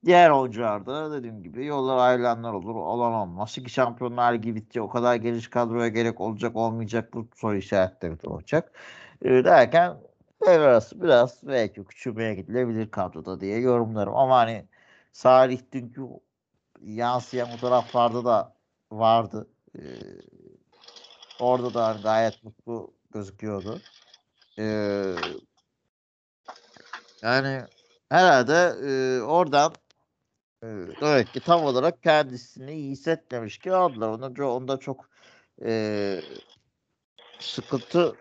diğer 0.05 0.31
oyuncularda 0.31 1.13
dediğim 1.13 1.43
gibi 1.43 1.67
yollar 1.67 1.97
ayrılanlar 1.97 2.53
olur. 2.53 2.75
Olan 2.75 3.13
olmaz. 3.13 3.55
Ki 3.55 3.71
şampiyonlar 3.71 4.35
ligi 4.35 4.55
bitti. 4.55 4.81
O 4.81 4.89
kadar 4.89 5.17
geniş 5.17 5.49
kadroya 5.51 5.89
gerek 5.89 6.21
olacak 6.21 6.57
olmayacak 6.57 7.15
bu 7.15 7.29
soru 7.37 7.57
işaretleri 7.57 8.23
de 8.23 8.29
olacak. 8.29 8.73
Ee, 9.25 9.29
derken 9.29 9.97
devre 10.47 10.65
arası 10.65 11.03
biraz 11.03 11.47
belki 11.47 11.85
küçülmeye 11.85 12.35
gidilebilir 12.35 12.91
kadroda 12.91 13.41
diye 13.41 13.59
yorumlarım. 13.59 14.17
Ama 14.17 14.37
hani 14.37 14.69
Salih 15.13 15.61
dünkü 15.73 16.03
yansıyan 16.83 17.49
fotoğraflarda 17.49 18.25
da 18.25 18.55
vardı. 18.93 19.49
Ee, 19.79 19.83
orada 21.41 21.75
da 21.75 21.97
gayet 22.03 22.45
mutlu 22.45 22.95
gözüküyordu. 23.13 23.81
Ee, 24.59 25.15
yani 27.23 27.63
herhalde 28.09 28.75
e, 28.89 29.23
oradan 29.23 29.73
e, 30.63 30.67
demek 31.01 31.33
ki 31.33 31.41
tam 31.41 31.65
olarak 31.65 32.03
kendisini 32.03 32.73
iyi 32.73 32.91
hissetmemiş 32.91 33.59
ki 33.59 33.73
aldılar. 33.73 34.09
Onda, 34.09 34.49
onda 34.51 34.77
çok 34.81 35.11
e, 35.65 36.21
sıkıntı 37.41 38.17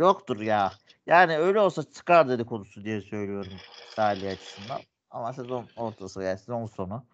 yoktur 0.00 0.40
ya. 0.40 0.72
Yani 1.06 1.38
öyle 1.38 1.60
olsa 1.60 1.82
çıkar 1.92 2.28
dedikodusu 2.28 2.84
diye 2.84 3.00
söylüyorum 3.00 3.52
Salih 3.96 4.32
açısından. 4.32 4.80
Ama 5.10 5.32
sezon 5.32 5.66
ortası 5.76 6.22
yani 6.22 6.38
sezon 6.38 6.66
sonu 6.66 7.04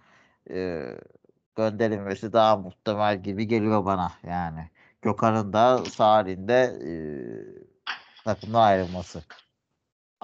e, 0.51 0.87
gönderilmesi 1.57 2.33
daha 2.33 2.57
muhtemel 2.57 3.23
gibi 3.23 3.47
geliyor 3.47 3.85
bana 3.85 4.13
yani. 4.23 4.71
Gökhan'ın 5.03 5.53
da 5.53 5.85
Salih'in 5.85 6.49
de 6.49 6.79
e, 6.87 6.93
takımdan 8.25 8.63
ayrılması. 8.63 9.23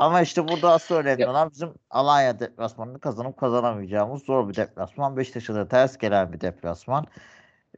Ama 0.02 0.20
işte 0.20 0.48
burada 0.48 0.72
asıl 0.72 0.94
önemli 0.94 1.28
olan 1.28 1.50
bizim 1.50 1.74
Alanya 1.90 2.40
deplasmanını 2.40 3.00
kazanıp 3.00 3.36
kazanamayacağımız 3.36 4.22
zor 4.22 4.48
bir 4.48 4.54
deplasman. 4.54 5.16
Beşiktaş'a 5.16 5.54
da 5.54 5.68
ters 5.68 5.98
gelen 5.98 6.32
bir 6.32 6.40
deplasman. 6.40 7.06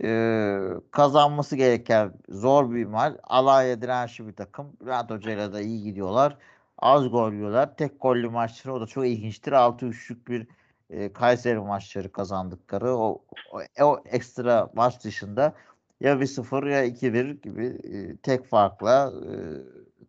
Ee, 0.03 0.59
kazanması 0.91 1.57
gereken 1.57 2.13
zor 2.29 2.71
bir 2.75 2.87
mal. 2.87 3.17
Alanya 3.25 3.83
dirençli 3.83 4.29
bir 4.29 4.33
takım. 4.33 4.73
Bülent 4.81 5.11
Hoca 5.11 5.33
ile 5.33 5.53
de 5.53 5.63
iyi 5.63 5.83
gidiyorlar. 5.83 6.37
Az 6.79 7.11
gol 7.11 7.33
yiyorlar. 7.33 7.77
Tek 7.77 8.01
gollü 8.01 8.29
maçları 8.29 8.75
o 8.75 8.81
da 8.81 8.87
çok 8.87 9.07
ilginçtir. 9.07 9.53
6-3'lük 9.53 10.29
bir 10.29 10.47
e, 10.91 11.13
Kayseri 11.13 11.59
maçları 11.59 12.13
kazandıkları 12.13 12.97
o, 12.97 13.25
o, 13.53 13.61
o 13.81 14.03
ekstra 14.07 14.71
maç 14.75 15.05
dışında 15.05 15.55
ya 16.01 16.15
1-0 16.21 16.71
ya 16.71 16.85
2-1 16.85 17.41
gibi 17.41 17.67
e, 17.67 18.17
tek 18.17 18.47
farkla 18.47 19.13
e, 19.13 19.33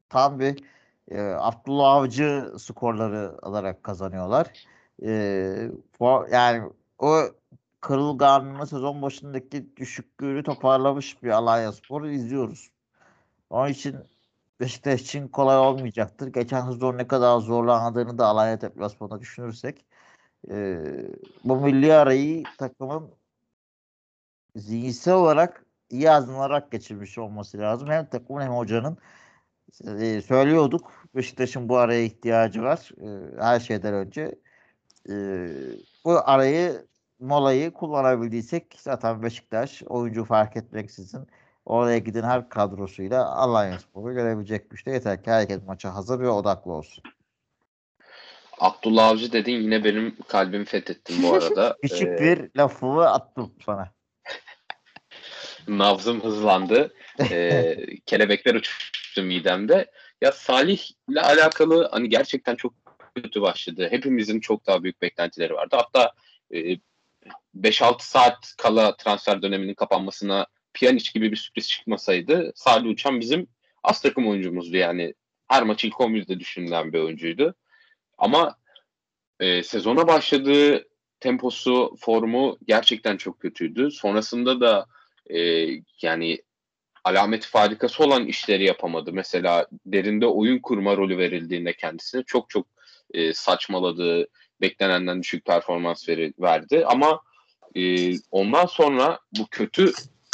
tam 0.10 0.40
bir 0.40 0.75
e, 1.12 1.22
Abdullah 1.22 1.92
Avcı 1.92 2.54
skorları 2.60 3.38
alarak 3.42 3.84
kazanıyorlar. 3.84 4.52
E, 5.04 5.12
yani 6.32 6.72
o 7.00 7.22
kırılganlığı 7.82 8.68
sezon 8.68 9.02
başındaki 9.02 9.78
düşüklüğünü 9.78 10.44
toparlamış 10.44 11.24
bir 11.24 11.30
Alanya 11.30 11.72
Spor'u 11.72 12.10
izliyoruz. 12.10 12.72
Onun 13.50 13.70
için 13.70 13.96
Beşiktaş 14.60 15.02
için 15.02 15.28
kolay 15.28 15.58
olmayacaktır. 15.58 16.28
Geçen 16.28 16.72
sezon 16.72 16.98
ne 16.98 17.08
kadar 17.08 17.40
zorlandığını 17.40 18.18
da 18.18 18.26
Alanya 18.26 18.62
deplasmanında 18.62 19.20
düşünürsek 19.20 19.86
e, 20.50 20.78
bu 21.44 21.56
milli 21.56 21.94
arayı 21.94 22.44
takımın 22.58 23.10
zihinsel 24.56 25.14
olarak 25.14 25.66
iyi 25.90 26.10
hazırlanarak 26.10 26.72
geçirmiş 26.72 27.18
olması 27.18 27.58
lazım. 27.58 27.90
Hem 27.90 28.06
takımın 28.06 28.42
hem 28.42 28.52
hocanın 28.52 28.98
e, 29.82 30.22
söylüyorduk. 30.22 30.92
Beşiktaş'ın 31.16 31.70
bu 31.70 31.78
araya 31.78 32.04
ihtiyacı 32.04 32.62
var. 32.62 32.90
E, 33.02 33.42
her 33.42 33.60
şeyden 33.60 33.94
önce. 33.94 34.36
E, 35.10 35.14
bu 36.06 36.20
arayı 36.26 36.86
molayı 37.20 37.72
kullanabildiysek 37.72 38.76
zaten 38.80 39.24
Beşiktaş 39.24 39.84
oyuncu 39.84 40.26
fark 40.26 40.58
etmeksizin 40.58 41.28
oraya 41.66 41.98
giden 41.98 42.24
her 42.24 42.50
kadrosuyla 42.50 43.36
Alanya 43.36 43.80
Spor'u 43.80 44.14
görebilecek 44.14 44.70
güçte. 44.70 44.92
Yeter 44.92 45.24
ki 45.24 45.32
herkes 45.32 45.60
maça 45.68 45.96
hazır 45.96 46.20
ve 46.20 46.30
odaklı 46.30 46.72
olsun. 46.72 47.04
Abdullah 48.60 49.08
Avcı 49.08 49.32
dedin 49.32 49.62
yine 49.62 49.84
benim 49.84 50.18
kalbimi 50.28 50.66
fethettin 50.66 51.24
bu 51.24 51.34
arada. 51.34 51.78
Küçük 51.82 52.08
ee, 52.08 52.20
bir 52.20 52.60
lafımı 52.60 53.10
attım 53.10 53.54
sana. 53.66 53.92
Nabzım 55.68 56.24
hızlandı. 56.24 56.94
Ee, 57.32 57.78
kelebekler 58.06 58.56
uçuştu 59.16 59.24
midemde. 59.24 59.92
Ya 60.22 60.32
Salih 60.32 60.80
ile 61.10 61.22
alakalı 61.22 61.90
hani 61.92 62.10
gerçekten 62.10 62.56
çok 62.56 62.74
kötü 63.16 63.42
başladı. 63.42 63.88
Hepimizin 63.92 64.40
çok 64.40 64.68
daha 64.68 64.84
büyük 64.84 65.02
beklentileri 65.02 65.54
vardı. 65.54 65.76
Hatta 65.76 66.12
e, 66.54 66.78
5-6 67.56 67.96
saat 68.00 68.56
kala 68.58 68.98
transfer 68.98 69.42
döneminin 69.42 69.74
kapanmasına 69.74 70.48
Pjanic 70.74 71.12
gibi 71.14 71.32
bir 71.32 71.38
sürpriz 71.38 71.70
çıkmasaydı 71.70 72.52
Salih 72.56 72.90
Uçan 72.90 73.20
bizim 73.20 73.48
az 73.84 74.02
takım 74.02 74.28
oyuncumuzdu 74.28 74.78
yani. 74.78 75.14
Her 75.48 75.64
maç 75.64 75.84
ilk 75.84 75.94
11'de 75.94 76.40
düşünülen 76.40 76.94
bir 76.94 77.00
oyuncuydu. 77.00 77.56
Ama 78.18 78.58
e, 79.40 79.64
sezona 79.64 80.08
başladığı 80.08 80.88
temposu, 81.20 81.96
formu 82.00 82.58
gerçekten 82.68 83.18
çok 83.18 83.40
kötüydü. 83.40 83.92
Sonrasında 83.92 84.62
da 84.62 84.86
e, 85.30 85.40
yani 86.02 86.40
alameti 87.06 87.48
farikası 87.48 88.04
olan 88.04 88.26
işleri 88.26 88.66
yapamadı. 88.66 89.14
Mesela 89.14 89.68
derinde 89.86 90.28
oyun 90.28 90.60
kurma 90.60 90.98
rolü 90.98 91.18
verildiğinde 91.18 91.74
kendisine 91.74 92.24
çok 92.24 92.50
çok 92.50 92.68
e, 93.14 93.34
saçmaladığı, 93.34 94.28
beklenenden 94.62 95.22
düşük 95.22 95.46
performans 95.46 96.10
veri, 96.10 96.34
verdi. 96.40 96.86
Ama 96.86 97.22
e, 97.76 98.14
ondan 98.32 98.66
sonra 98.66 99.20
bu 99.40 99.48
kötü 99.48 99.92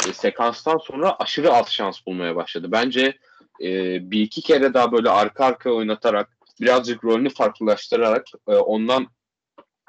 e, 0.08 0.12
sekanstan 0.12 0.78
sonra 0.78 1.16
aşırı 1.18 1.52
az 1.52 1.68
şans 1.72 2.06
bulmaya 2.06 2.36
başladı. 2.36 2.72
Bence 2.72 3.18
e, 3.62 3.98
bir 4.10 4.20
iki 4.20 4.42
kere 4.42 4.74
daha 4.74 4.92
böyle 4.92 5.10
arka 5.10 5.44
arka 5.44 5.70
oynatarak 5.70 6.36
birazcık 6.60 7.04
rolünü 7.04 7.30
farklılaştırarak 7.30 8.26
e, 8.48 8.52
ondan 8.54 9.06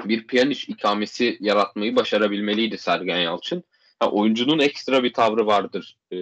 bir 0.05 0.27
piyaniş 0.27 0.69
ikamesi 0.69 1.37
yaratmayı 1.39 1.95
başarabilmeliydi 1.95 2.77
Sergen 2.77 3.19
Yalçın. 3.19 3.63
Oyuncunun 4.11 4.59
ekstra 4.59 5.03
bir 5.03 5.13
tavrı 5.13 5.45
vardır. 5.45 5.97
E, 6.11 6.17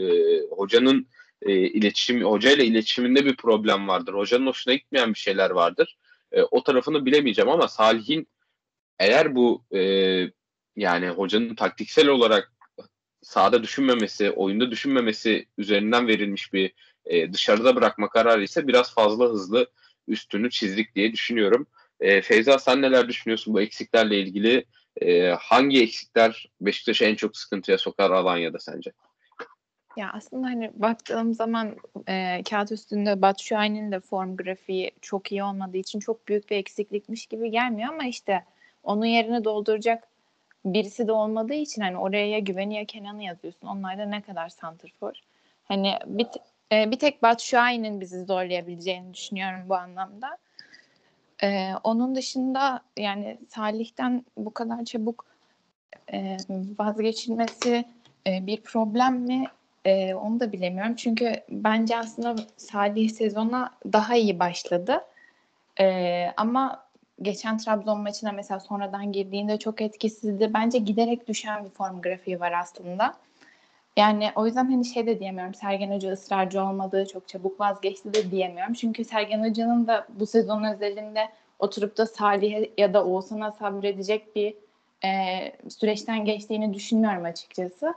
hocanın 0.49 1.07
e, 1.41 1.53
iletişim, 1.53 2.23
hocayla 2.23 2.63
iletişiminde 2.63 3.25
bir 3.25 3.35
problem 3.35 3.87
vardır. 3.87 4.13
Hocanın 4.13 4.47
hoşuna 4.47 4.73
gitmeyen 4.73 5.13
bir 5.13 5.19
şeyler 5.19 5.49
vardır. 5.49 5.97
E, 6.31 6.41
o 6.41 6.63
tarafını 6.63 7.05
bilemeyeceğim 7.05 7.49
ama 7.49 7.67
Salih'in 7.67 8.27
eğer 8.99 9.35
bu 9.35 9.63
e, 9.71 9.81
yani 10.75 11.09
hocanın 11.09 11.55
taktiksel 11.55 12.07
olarak 12.07 12.53
sahada 13.21 13.63
düşünmemesi, 13.63 14.31
oyunda 14.31 14.71
düşünmemesi 14.71 15.45
üzerinden 15.57 16.07
verilmiş 16.07 16.53
bir 16.53 16.73
e, 17.05 17.33
dışarıda 17.33 17.75
bırakma 17.75 18.09
kararı 18.09 18.43
ise 18.43 18.67
biraz 18.67 18.93
fazla 18.93 19.25
hızlı 19.25 19.67
üstünü 20.07 20.49
çizdik 20.49 20.95
diye 20.95 21.13
düşünüyorum. 21.13 21.67
E, 21.99 22.21
Feyza 22.21 22.59
sen 22.59 22.81
neler 22.81 23.07
düşünüyorsun 23.07 23.53
bu 23.53 23.61
eksiklerle 23.61 24.19
ilgili? 24.19 24.65
E, 25.01 25.29
hangi 25.29 25.81
eksikler 25.81 26.49
Beşiktaş'ı 26.61 27.05
en 27.05 27.15
çok 27.15 27.37
sıkıntıya 27.37 27.77
sokar 27.77 28.11
Alanya'da 28.11 28.59
sence? 28.59 28.91
Ya 29.97 30.11
aslında 30.13 30.47
hani 30.47 30.71
baktığım 30.73 31.33
zaman 31.33 31.75
e, 32.07 32.43
kağıt 32.49 32.71
üstünde 32.71 33.21
Batu 33.21 33.43
Şahin'in 33.43 33.91
de 33.91 33.99
form 33.99 34.37
grafiği 34.37 34.91
çok 35.01 35.31
iyi 35.31 35.43
olmadığı 35.43 35.77
için 35.77 35.99
çok 35.99 36.27
büyük 36.27 36.49
bir 36.49 36.55
eksiklikmiş 36.55 37.25
gibi 37.25 37.51
gelmiyor 37.51 37.93
ama 37.93 38.05
işte 38.05 38.45
onun 38.83 39.05
yerini 39.05 39.43
dolduracak 39.43 40.07
birisi 40.65 41.07
de 41.07 41.11
olmadığı 41.11 41.53
için 41.53 41.81
hani 41.81 41.97
oraya 41.97 42.29
ya 42.29 42.39
Güven'i 42.39 42.75
ya 42.75 42.85
Kenan'ı 42.85 43.23
yazıyorsun. 43.23 43.67
Onlar 43.67 43.97
da 43.97 44.05
ne 44.05 44.21
kadar 44.21 44.49
santrfor. 44.49 45.13
Hani 45.63 45.93
bir, 46.05 46.27
e, 46.71 46.91
bir 46.91 46.99
tek 46.99 47.23
Batu 47.23 47.45
Şahin'in 47.45 48.01
bizi 48.01 48.25
zorlayabileceğini 48.25 49.13
düşünüyorum 49.13 49.69
bu 49.69 49.75
anlamda. 49.75 50.37
E, 51.43 51.71
onun 51.83 52.15
dışında 52.15 52.81
yani 52.97 53.37
Salih'ten 53.49 54.25
bu 54.37 54.53
kadar 54.53 54.85
çabuk 54.85 55.25
e, 56.13 56.37
vazgeçilmesi 56.79 57.85
e, 58.27 58.47
bir 58.47 58.61
problem 58.61 59.19
mi? 59.19 59.45
E, 59.85 60.13
onu 60.13 60.39
da 60.39 60.51
bilemiyorum. 60.51 60.95
Çünkü 60.95 61.33
bence 61.49 61.97
aslında 61.97 62.35
Salih 62.57 63.09
sezona 63.09 63.71
daha 63.93 64.15
iyi 64.15 64.39
başladı. 64.39 65.01
E, 65.79 66.25
ama 66.37 66.85
geçen 67.21 67.57
Trabzon 67.57 68.01
maçına 68.01 68.31
mesela 68.31 68.59
sonradan 68.59 69.11
girdiğinde 69.11 69.59
çok 69.59 69.81
etkisizdi. 69.81 70.53
Bence 70.53 70.77
giderek 70.77 71.27
düşen 71.27 71.65
bir 71.65 71.69
form 71.69 72.01
grafiği 72.01 72.39
var 72.39 72.51
aslında. 72.51 73.17
Yani 73.97 74.31
o 74.35 74.45
yüzden 74.45 74.71
hani 74.71 74.85
şey 74.85 75.07
de 75.07 75.19
diyemiyorum. 75.19 75.53
Sergen 75.53 75.91
Hoca 75.91 76.11
ısrarcı 76.11 76.63
olmadığı 76.63 77.07
çok 77.07 77.27
çabuk 77.27 77.59
vazgeçti 77.59 78.13
de 78.13 78.31
diyemiyorum. 78.31 78.73
Çünkü 78.73 79.05
Sergen 79.05 79.49
Hoca'nın 79.49 79.87
da 79.87 80.07
bu 80.09 80.25
sezon 80.25 80.63
özelinde 80.63 81.29
oturup 81.59 81.97
da 81.97 82.05
Salih'e 82.05 82.71
ya 82.77 82.93
da 82.93 83.05
Oğuzhan'a 83.05 83.51
sabredecek 83.51 84.35
bir 84.35 84.55
e, 85.05 85.09
süreçten 85.69 86.25
geçtiğini 86.25 86.73
düşünmüyorum 86.73 87.25
açıkçası. 87.25 87.93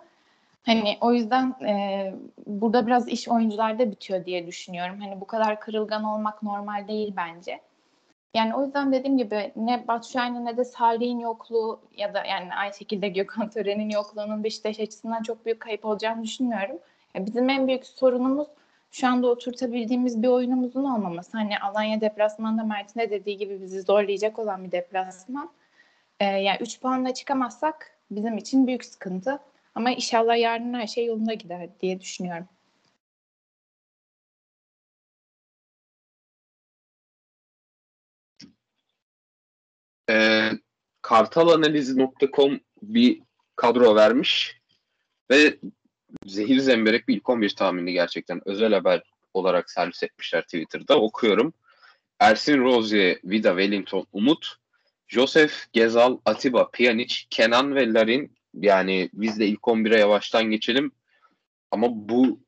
Hani 0.67 0.99
o 1.01 1.13
yüzden 1.13 1.55
e, 1.67 2.15
burada 2.47 2.87
biraz 2.87 3.09
iş 3.09 3.29
oyuncularda 3.29 3.91
bitiyor 3.91 4.25
diye 4.25 4.47
düşünüyorum. 4.47 5.01
Hani 5.01 5.21
bu 5.21 5.27
kadar 5.27 5.61
kırılgan 5.61 6.05
olmak 6.05 6.43
normal 6.43 6.89
değil 6.89 7.13
bence. 7.17 7.61
Yani 8.35 8.55
o 8.55 8.65
yüzden 8.65 8.93
dediğim 8.93 9.19
gibi 9.19 9.53
ne 9.57 9.89
Batshuayi'nin 9.89 10.45
ne 10.45 10.57
de 10.57 10.65
Salih'in 10.65 11.19
yokluğu 11.19 11.81
ya 11.97 12.15
da 12.15 12.25
yani 12.25 12.55
aynı 12.55 12.75
şekilde 12.75 13.09
Gökhan 13.09 13.51
Tören'in 13.51 13.91
yokluğunun 13.91 14.45
Beşiktaş 14.45 14.81
açısından 14.81 15.23
çok 15.23 15.47
büyük 15.47 15.61
kayıp 15.61 15.85
olacağını 15.85 16.23
düşünmüyorum. 16.23 16.79
Yani 17.15 17.27
bizim 17.27 17.49
en 17.51 17.67
büyük 17.67 17.87
sorunumuz 17.87 18.49
şu 18.91 19.07
anda 19.07 19.27
oturtabildiğimiz 19.27 20.23
bir 20.23 20.29
oyunumuzun 20.29 20.85
olmaması. 20.85 21.39
Hani 21.39 21.59
Alanya 21.59 22.01
deplasmanda 22.01 22.65
Mert'in 22.65 23.01
de 23.01 23.11
dediği 23.11 23.37
gibi 23.37 23.63
bizi 23.63 23.83
zorlayacak 23.83 24.39
olan 24.39 24.65
bir 24.65 24.73
deplasman. 24.73 25.51
Ee, 26.21 26.25
yani 26.25 26.59
3 26.61 26.81
puanla 26.81 27.15
çıkamazsak 27.15 27.99
bizim 28.11 28.37
için 28.37 28.67
büyük 28.67 28.85
sıkıntı. 28.85 29.39
Ama 29.75 29.91
inşallah 29.91 30.39
yarın 30.39 30.75
her 30.75 30.87
şey 30.87 31.07
yolunda 31.07 31.35
gider 31.35 31.69
diye 31.81 32.01
düşünüyorum. 32.01 32.47
kartalanalizi.com 41.05 42.61
bir 42.83 43.21
kadro 43.57 43.95
vermiş 43.95 44.57
ve 45.31 45.59
zehir 46.27 46.59
zemberek 46.59 47.09
bir 47.09 47.17
ilk 47.17 47.29
11 47.29 47.51
tahmini 47.51 47.93
gerçekten 47.93 48.41
özel 48.49 48.73
haber 48.73 49.03
olarak 49.35 49.71
servis 49.71 50.03
etmişler 50.03 50.43
Twitter'da. 50.43 51.01
Okuyorum. 51.01 51.53
Ersin 52.21 52.65
Rozier, 52.65 53.19
Vida 53.25 53.49
Wellington, 53.49 54.07
Umut, 54.13 54.57
Joseph, 55.09 55.53
Gezal, 55.73 56.19
Atiba, 56.25 56.71
Pjanic, 56.71 57.15
Kenan 57.31 57.75
ve 57.75 57.93
Larin 57.93 58.33
yani 58.55 59.11
biz 59.13 59.39
de 59.39 59.47
ilk 59.47 59.61
11'e 59.61 59.99
yavaştan 59.99 60.45
geçelim. 60.45 60.93
Ama 61.71 61.89
bu 61.91 62.41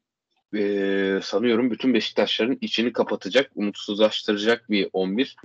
e, 0.54 1.20
sanıyorum 1.22 1.70
bütün 1.70 1.94
Beşiktaşların 1.94 2.58
içini 2.60 2.92
kapatacak, 2.92 3.50
umutsuzlaştıracak 3.54 4.70
bir 4.70 4.88
11. 4.92 5.36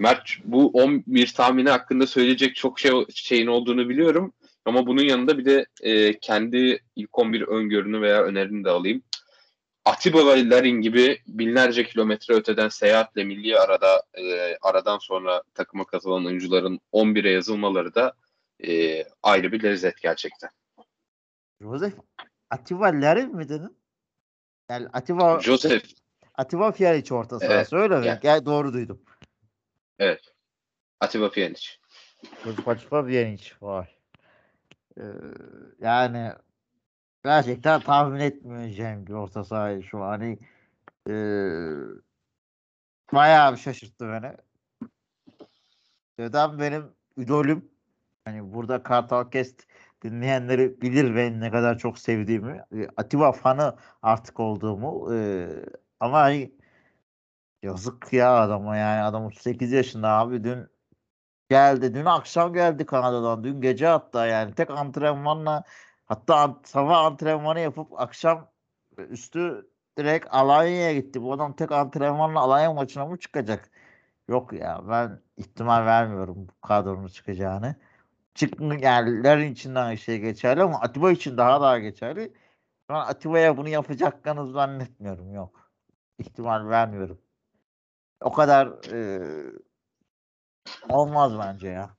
Mert 0.00 0.30
bu 0.44 0.70
11 0.70 1.34
tahmini 1.34 1.70
hakkında 1.70 2.06
söyleyecek 2.06 2.56
çok 2.56 2.80
şey 2.80 2.92
şeyin 3.14 3.46
olduğunu 3.46 3.88
biliyorum. 3.88 4.32
Ama 4.64 4.86
bunun 4.86 5.02
yanında 5.02 5.38
bir 5.38 5.44
de 5.44 5.66
e, 5.82 6.18
kendi 6.18 6.78
ilk 6.96 7.18
11 7.18 7.42
öngörünü 7.42 8.00
veya 8.00 8.22
önerini 8.22 8.64
de 8.64 8.70
alayım. 8.70 9.02
Atiba 9.84 10.26
ve 10.26 10.48
Larin 10.48 10.80
gibi 10.80 11.18
binlerce 11.26 11.84
kilometre 11.84 12.34
öteden 12.34 12.68
seyahatle 12.68 13.24
milli 13.24 13.58
arada 13.58 14.02
e, 14.14 14.56
aradan 14.62 14.98
sonra 14.98 15.42
takıma 15.54 15.84
katılan 15.84 16.26
oyuncuların 16.26 16.80
11'e 16.92 17.30
yazılmaları 17.30 17.94
da 17.94 18.12
e, 18.66 19.04
ayrı 19.22 19.52
bir 19.52 19.62
lezzet 19.62 20.00
gerçekten. 20.02 20.50
Joseph 21.62 21.94
Atiba 22.50 22.86
Larin 22.86 23.36
mi 23.36 23.48
dedin? 23.48 23.76
Yani 24.70 24.88
Atiba 24.92 25.40
Joseph 25.40 25.84
Atiba 26.34 26.72
Pjanic 26.72 27.14
orta 27.14 27.38
sahası 27.38 27.76
evet, 27.76 27.82
öyle 27.82 27.98
mi? 27.98 28.06
Yani. 28.06 28.18
Yani 28.22 28.46
doğru 28.46 28.72
duydum. 28.72 29.00
Evet. 30.00 30.34
Atiba 31.00 31.30
Pjanic. 31.30 31.68
Atiba 32.66 33.06
Pjanic 33.06 33.52
var. 33.60 33.98
Ee, 34.98 35.02
yani 35.80 36.32
gerçekten 37.24 37.80
tahmin 37.80 38.20
etmeyeceğim 38.20 39.06
bir 39.06 39.12
orta 39.12 39.44
sahayı 39.44 39.82
şu 39.82 40.02
an. 40.02 40.08
Hani 40.08 40.38
e, 41.08 41.14
bayağı 43.12 43.52
bir 43.52 43.58
şaşırttı 43.58 44.08
beni. 44.08 44.32
Neden 46.18 46.58
benim 46.58 46.92
idolüm 47.16 47.70
hani 48.24 48.54
burada 48.54 48.82
Kartal 48.82 49.30
Kest 49.30 49.66
dinleyenleri 50.02 50.80
bilir 50.80 51.16
ben 51.16 51.40
ne 51.40 51.50
kadar 51.50 51.78
çok 51.78 51.98
sevdiğimi. 51.98 52.64
E, 52.72 52.88
Atiba 52.96 53.32
fanı 53.32 53.76
artık 54.02 54.40
olduğumu. 54.40 55.14
E, 55.14 55.48
ama 56.00 56.20
hani 56.20 56.59
yazık 57.62 58.12
ya 58.12 58.40
adama 58.40 58.76
yani 58.76 59.02
adam 59.02 59.24
38 59.26 59.72
yaşında 59.72 60.08
abi 60.08 60.44
dün 60.44 60.68
geldi. 61.50 61.94
Dün 61.94 62.04
akşam 62.04 62.52
geldi 62.54 62.86
Kanada'dan. 62.86 63.44
Dün 63.44 63.60
gece 63.60 63.86
hatta 63.86 64.26
yani 64.26 64.54
tek 64.54 64.70
antrenmanla 64.70 65.64
hatta 66.06 66.60
sabah 66.64 66.98
antrenmanı 67.04 67.60
yapıp 67.60 68.00
akşam 68.00 68.50
üstü 68.98 69.70
direkt 69.98 70.26
Alanya'ya 70.30 70.94
gitti. 70.94 71.22
Bu 71.22 71.32
adam 71.32 71.56
tek 71.56 71.72
antrenmanla 71.72 72.40
Alanya 72.40 72.72
maçına 72.72 73.06
mı 73.06 73.18
çıkacak? 73.18 73.70
Yok 74.28 74.52
ya 74.52 74.82
ben 74.88 75.22
ihtimal 75.36 75.86
vermiyorum 75.86 76.48
bu 76.48 76.60
kadronun 76.68 77.08
çıkacağını. 77.08 77.76
Çıkın 78.34 78.78
yerlerin 78.78 79.52
içinden 79.52 79.82
aynı 79.86 79.98
şey 79.98 80.20
geçerli 80.20 80.62
ama 80.62 80.80
Atiba 80.80 81.12
için 81.12 81.36
daha 81.36 81.60
daha 81.60 81.78
geçerli. 81.78 82.34
Ben 82.88 82.94
Atiba'ya 82.94 83.56
bunu 83.56 83.68
yapacaklarını 83.68 84.52
zannetmiyorum. 84.52 85.34
Yok. 85.34 85.70
İhtimal 86.18 86.68
vermiyorum. 86.68 87.20
O 88.20 88.32
kadar 88.32 88.66
e, 88.92 89.20
olmaz 90.88 91.38
bence 91.38 91.68
ya. 91.68 91.90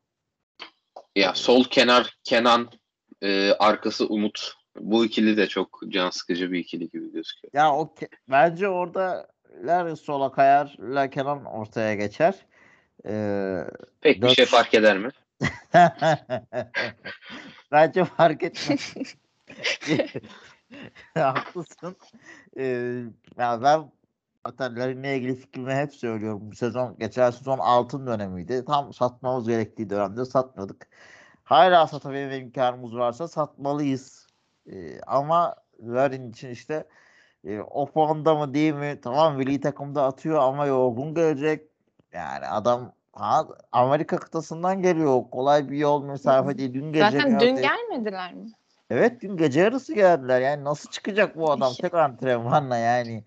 Ya 1.16 1.34
sol 1.36 1.64
kenar 1.64 2.18
Kenan, 2.24 2.70
e, 3.22 3.52
arkası 3.52 4.08
Umut. 4.08 4.54
Bu 4.80 5.06
ikili 5.06 5.38
de 5.38 5.48
çok 5.48 5.82
can 5.88 6.10
sıkıcı 6.10 6.52
bir 6.52 6.60
ikili 6.60 6.90
gibi 6.90 7.12
gözüküyor. 7.12 7.52
Ya 7.54 7.74
o 7.74 7.96
bence 8.30 8.68
orada 8.68 9.28
Larry 9.64 9.96
sola 9.96 10.32
kayar, 10.32 10.76
La 10.80 11.10
Kenan 11.10 11.46
ortaya 11.46 11.96
geçer. 11.96 12.36
Ee, 13.06 13.64
Pek 14.02 14.22
dört... 14.22 14.30
bir 14.30 14.36
şey 14.36 14.46
fark 14.46 14.74
eder 14.74 14.98
mi? 14.98 15.10
Bence 17.72 18.06
fark 18.06 18.44
etmez. 18.44 18.94
Haklısın. 21.14 21.96
Ee, 22.58 23.04
ya 23.38 23.64
ben 23.64 23.92
zaten 24.46 24.76
Larin'le 24.76 25.04
ilgili 25.04 25.36
fikrimi 25.36 25.74
hep 25.74 25.94
söylüyorum. 25.94 26.42
Bu 26.52 26.56
sezon, 26.56 26.96
geçen 27.00 27.32
sezon 27.32 27.58
altın 27.58 28.08
dönemiydi. 28.08 28.66
Tam 28.66 28.94
satmamız 28.94 29.48
gerektiği 29.48 29.90
dönemde 29.90 30.26
satmadık. 30.26 30.88
Hala 31.44 31.88
satabilme 31.88 32.38
imkanımız 32.38 32.96
varsa 32.96 33.28
satmalıyız. 33.28 34.28
Ee, 34.68 35.02
ama 35.02 35.56
Larin 35.84 36.30
için 36.32 36.50
işte 36.50 36.88
e, 37.44 37.60
o 37.60 37.86
formda 37.86 38.36
mı 38.36 38.54
değil 38.54 38.74
mi? 38.74 39.00
Tamam 39.04 39.36
milli 39.36 39.60
takımda 39.62 40.04
atıyor 40.04 40.40
ama 40.40 40.66
yorgun 40.66 41.14
gelecek. 41.14 41.68
Yani 42.14 42.48
adam 42.48 42.94
ha, 43.14 43.48
Amerika 43.72 44.18
kıtasından 44.18 44.82
geliyor. 44.82 45.24
Kolay 45.32 45.70
bir 45.70 45.78
yol 45.78 46.04
mesafe 46.04 46.58
değil. 46.58 46.74
Dün 46.74 46.94
gece 46.94 47.06
Zaten 47.06 47.40
dün 47.40 47.56
geldi. 47.56 47.62
gelmediler 47.62 48.34
mi? 48.34 48.52
Evet 48.90 49.22
dün 49.22 49.38
gece 49.38 49.60
yarısı 49.60 49.94
geldiler. 49.94 50.42
Yani 50.42 50.64
nasıl 50.64 50.90
çıkacak 50.90 51.38
bu 51.38 51.52
adam 51.52 51.74
tek 51.82 51.94
antrenmanla 51.94 52.78
yani. 52.78 53.24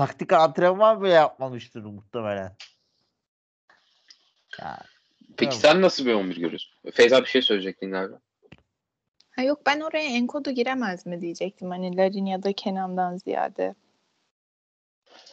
Taktik 0.00 0.32
antrenman 0.32 1.02
bile 1.02 1.12
yapmamıştır 1.12 1.82
muhtemelen. 1.82 2.56
Yani, 4.62 4.76
Peki 5.36 5.56
sen 5.56 5.82
nasıl 5.82 6.06
bir 6.06 6.14
11 6.14 6.36
görüyorsun? 6.36 6.72
Feyza 6.92 7.20
bir 7.20 7.26
şey 7.26 7.42
söyleyecektin 7.42 7.90
galiba. 7.90 8.20
Ha 9.30 9.42
yok 9.42 9.66
ben 9.66 9.80
oraya 9.80 10.04
Enkodu 10.04 10.50
giremez 10.50 11.06
mi 11.06 11.20
diyecektim. 11.20 11.70
Hani 11.70 11.96
Larin 11.96 12.26
ya 12.26 12.42
da 12.42 12.52
Kenan'dan 12.52 13.16
ziyade. 13.16 13.74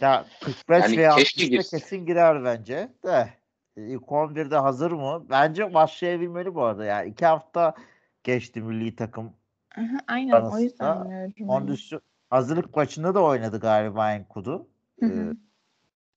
ya 0.01 0.25
45 0.41 0.83
Yani 0.83 0.97
veya 0.97 1.15
keşke 1.15 1.41
60'ta 1.41 1.49
girsin. 1.49 1.77
kesin 1.77 2.05
girer 2.05 2.43
bence 2.43 2.89
de. 3.05 3.33
E, 3.77 3.87
İlk 3.87 4.03
11'de 4.03 4.57
hazır 4.57 4.91
mı? 4.91 5.25
Bence 5.29 5.73
başlayabilmeli 5.73 6.55
bu 6.55 6.63
arada. 6.63 6.85
Yani 6.85 7.09
iki 7.09 7.25
hafta 7.25 7.75
geçti 8.23 8.61
milli 8.61 8.95
takım. 8.95 9.33
Aha, 9.77 9.97
aynen 10.07 10.31
o 10.31 10.35
Arasında 10.35 10.59
yüzden 10.59 11.09
diyorum. 11.09 11.33
hani. 11.37 11.47
Kondisyon, 11.47 12.01
hazırlık 12.29 12.75
maçında 12.75 13.15
da 13.15 13.23
oynadı 13.23 13.59
galiba 13.59 14.13
Enkudu. 14.13 14.67
Hı 14.99 15.05
Ee, 15.05 15.09
hı. 15.09 15.35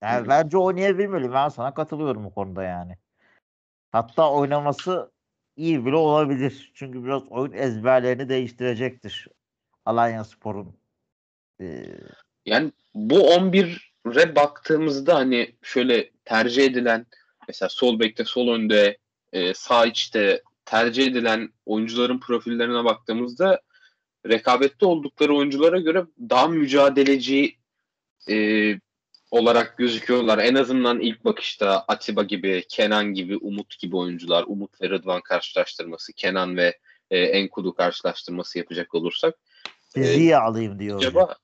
Yani 0.03 0.29
bence 0.29 0.59
oynayabilmeli. 0.59 1.33
Ben 1.33 1.49
sana 1.49 1.75
katılıyorum 1.75 2.25
bu 2.25 2.35
konuda 2.35 2.63
yani. 2.63 2.97
Hatta 3.93 4.33
oynaması 4.33 5.11
iyi 5.57 5.87
bile 5.87 5.97
olabilir. 5.97 6.73
Çünkü 6.75 7.05
biraz 7.05 7.23
oyun 7.29 7.53
ezberlerini 7.53 8.29
değiştirecektir. 8.29 9.29
Alanya 9.85 10.25
Spor'un. 10.25 10.77
Ee, 11.61 11.87
Yani 12.47 12.73
bu 12.95 13.19
11'e 13.19 14.37
baktığımızda 14.37 15.15
hani 15.15 15.57
şöyle 15.63 16.11
tercih 16.25 16.65
edilen 16.65 17.07
mesela 17.49 17.69
sol 17.69 18.01
bekte, 18.01 18.25
sol 18.25 18.49
önde, 18.49 18.99
e, 19.33 19.55
sağ 19.55 19.87
içte 19.87 20.43
tercih 20.65 21.07
edilen 21.07 21.53
oyuncuların 21.67 22.21
profillerine 22.21 22.85
baktığımızda 22.85 23.61
rekabette 24.29 24.87
oldukları 24.87 25.37
oyunculara 25.37 25.81
göre 25.81 26.05
daha 26.31 26.49
mücadeleci 26.49 27.57
e, 28.29 28.37
olarak 29.31 29.79
gözüküyorlar. 29.79 30.39
En 30.39 30.55
azından 30.55 31.01
ilk 31.01 31.25
bakışta 31.25 31.85
Atiba 31.89 32.23
gibi, 32.23 32.65
Kenan 32.69 33.15
gibi, 33.15 33.37
Umut 33.37 33.79
gibi 33.79 33.97
oyuncular. 33.97 34.45
Umut 34.47 34.83
ve 34.83 34.91
Rıdvan 34.91 35.21
karşılaştırması, 35.21 36.13
Kenan 36.13 36.57
ve 36.57 36.79
e, 37.11 37.19
Enkudu 37.19 37.75
karşılaştırması 37.75 38.59
yapacak 38.59 38.95
olursak. 38.95 39.35
fiziği 39.95 40.37
alayım 40.37 40.79
diyor. 40.79 40.97
hocam. 40.97 41.09
Acaba 41.11 41.37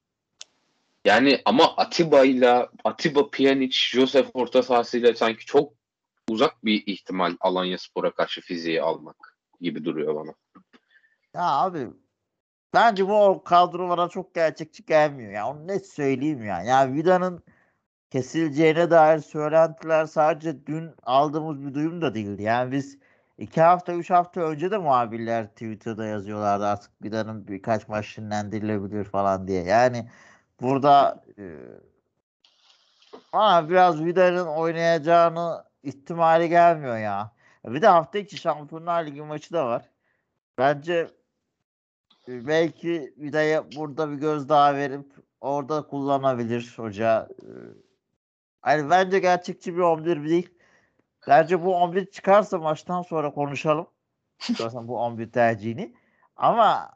yani 1.04 1.42
ama 1.44 1.76
Atiba'yla 1.76 2.70
Atiba 2.84 3.30
Pjanic, 3.30 3.76
Josef 3.76 4.26
orta 4.34 4.62
sahasıyla 4.62 5.14
sanki 5.14 5.44
çok 5.44 5.72
uzak 6.28 6.64
bir 6.64 6.82
ihtimal 6.86 7.36
Alanya 7.40 7.78
Spor'a 7.78 8.10
karşı 8.10 8.40
fiziği 8.40 8.82
almak 8.82 9.38
gibi 9.60 9.84
duruyor 9.84 10.14
bana. 10.14 10.34
Ya 11.34 11.42
abi 11.42 11.88
bence 12.74 13.08
bu 13.08 13.42
kadrolara 13.44 14.08
çok 14.08 14.34
gerçekçi 14.34 14.84
gelmiyor. 14.86 15.32
Ya 15.32 15.48
onu 15.48 15.66
net 15.68 15.86
söyleyeyim 15.86 16.44
ya. 16.44 16.62
Ya 16.62 16.92
Vida'nın 16.92 17.42
kesileceğine 18.10 18.90
dair 18.90 19.18
söylentiler 19.18 20.06
sadece 20.06 20.66
dün 20.66 20.90
aldığımız 21.02 21.62
bir 21.66 21.74
duyum 21.74 22.02
da 22.02 22.14
değildi. 22.14 22.42
Yani 22.42 22.72
biz 22.72 22.98
iki 23.38 23.60
hafta, 23.62 23.92
üç 23.92 24.10
hafta 24.10 24.40
önce 24.40 24.70
de 24.70 24.78
muhabirler 24.78 25.46
Twitter'da 25.46 26.06
yazıyorlardı 26.06 26.66
artık 26.66 26.90
Vida'nın 27.02 27.48
birkaç 27.48 27.88
maç 27.88 28.16
dinlendirilebilir 28.18 29.04
falan 29.04 29.48
diye. 29.48 29.62
Yani 29.64 30.10
burada 30.60 31.24
e, 31.38 31.44
bana 33.32 33.68
biraz 33.68 34.04
Vida'nın 34.04 34.46
oynayacağını 34.46 35.64
ihtimali 35.82 36.48
gelmiyor 36.48 36.98
ya. 36.98 37.32
Bir 37.66 37.82
de 37.82 37.86
hafta 37.86 38.18
içi 38.18 38.36
Şampiyonlar 38.36 39.06
Ligi 39.06 39.22
maçı 39.22 39.52
da 39.52 39.66
var. 39.66 39.82
Bence 40.58 41.10
belki 42.28 43.14
Vida'ya 43.18 43.64
burada 43.76 44.10
bir 44.10 44.16
göz 44.16 44.48
daha 44.48 44.74
verip 44.74 45.06
orada 45.40 45.82
kullanabilir 45.82 46.74
hoca. 46.76 47.28
E, 47.42 47.48
Hani 48.62 48.90
bence 48.90 49.18
gerçekçi 49.18 49.74
bir 49.76 49.80
11 49.80 50.28
değil. 50.28 50.48
Bence 51.28 51.64
bu 51.64 51.74
11 51.74 52.06
çıkarsa 52.06 52.58
maçtan 52.58 53.02
sonra 53.02 53.30
konuşalım. 53.30 53.86
Zaten 54.58 54.88
bu 54.88 54.98
11 54.98 55.30
tercihini. 55.32 55.94
Ama 56.36 56.90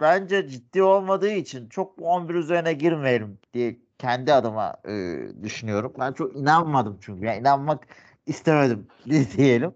bence 0.00 0.48
ciddi 0.48 0.82
olmadığı 0.82 1.30
için 1.32 1.68
çok 1.68 1.98
bu 1.98 2.08
11 2.08 2.34
üzerine 2.34 2.72
girmeyelim 2.72 3.38
diye 3.54 3.76
kendi 3.98 4.32
adıma 4.32 4.76
e, 4.88 5.18
düşünüyorum. 5.42 5.92
Ben 5.98 6.12
çok 6.12 6.36
inanmadım 6.36 6.98
çünkü. 7.00 7.26
Yani 7.26 7.40
inanmak 7.40 7.86
istemedim 8.26 8.86
diyelim. 9.36 9.74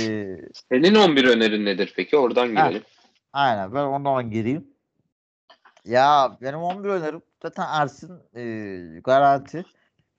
E, 0.00 0.36
Senin 0.72 0.94
11 0.94 1.24
önerin 1.28 1.64
nedir 1.64 1.92
peki? 1.96 2.16
Oradan 2.16 2.56
Ha. 2.56 2.70
Aynen 3.32 3.74
ben 3.74 3.84
ondan 3.84 4.30
gireyim. 4.30 4.74
Ya 5.84 6.36
benim 6.40 6.58
11 6.62 6.88
önerim 6.88 7.22
zaten 7.42 7.66
Ersin 7.70 8.22
e, 8.36 9.00
garanti 9.04 9.64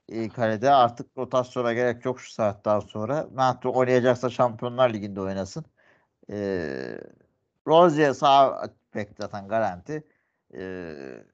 e, 0.09 0.29
kalede 0.29 0.71
artık 0.71 1.17
rotasyona 1.17 1.73
gerek 1.73 2.05
yok 2.05 2.19
şu 2.21 2.31
saatten 2.33 2.79
sonra. 2.79 3.27
Mert 3.31 3.65
oynayacaksa 3.65 4.29
Şampiyonlar 4.29 4.93
Ligi'nde 4.93 5.21
oynasın. 5.21 5.65
E, 6.31 6.35
Rozier 7.67 8.13
sağ 8.13 8.63
bek 8.95 9.09
zaten 9.19 9.47
garanti. 9.47 10.03
E, 10.53 10.61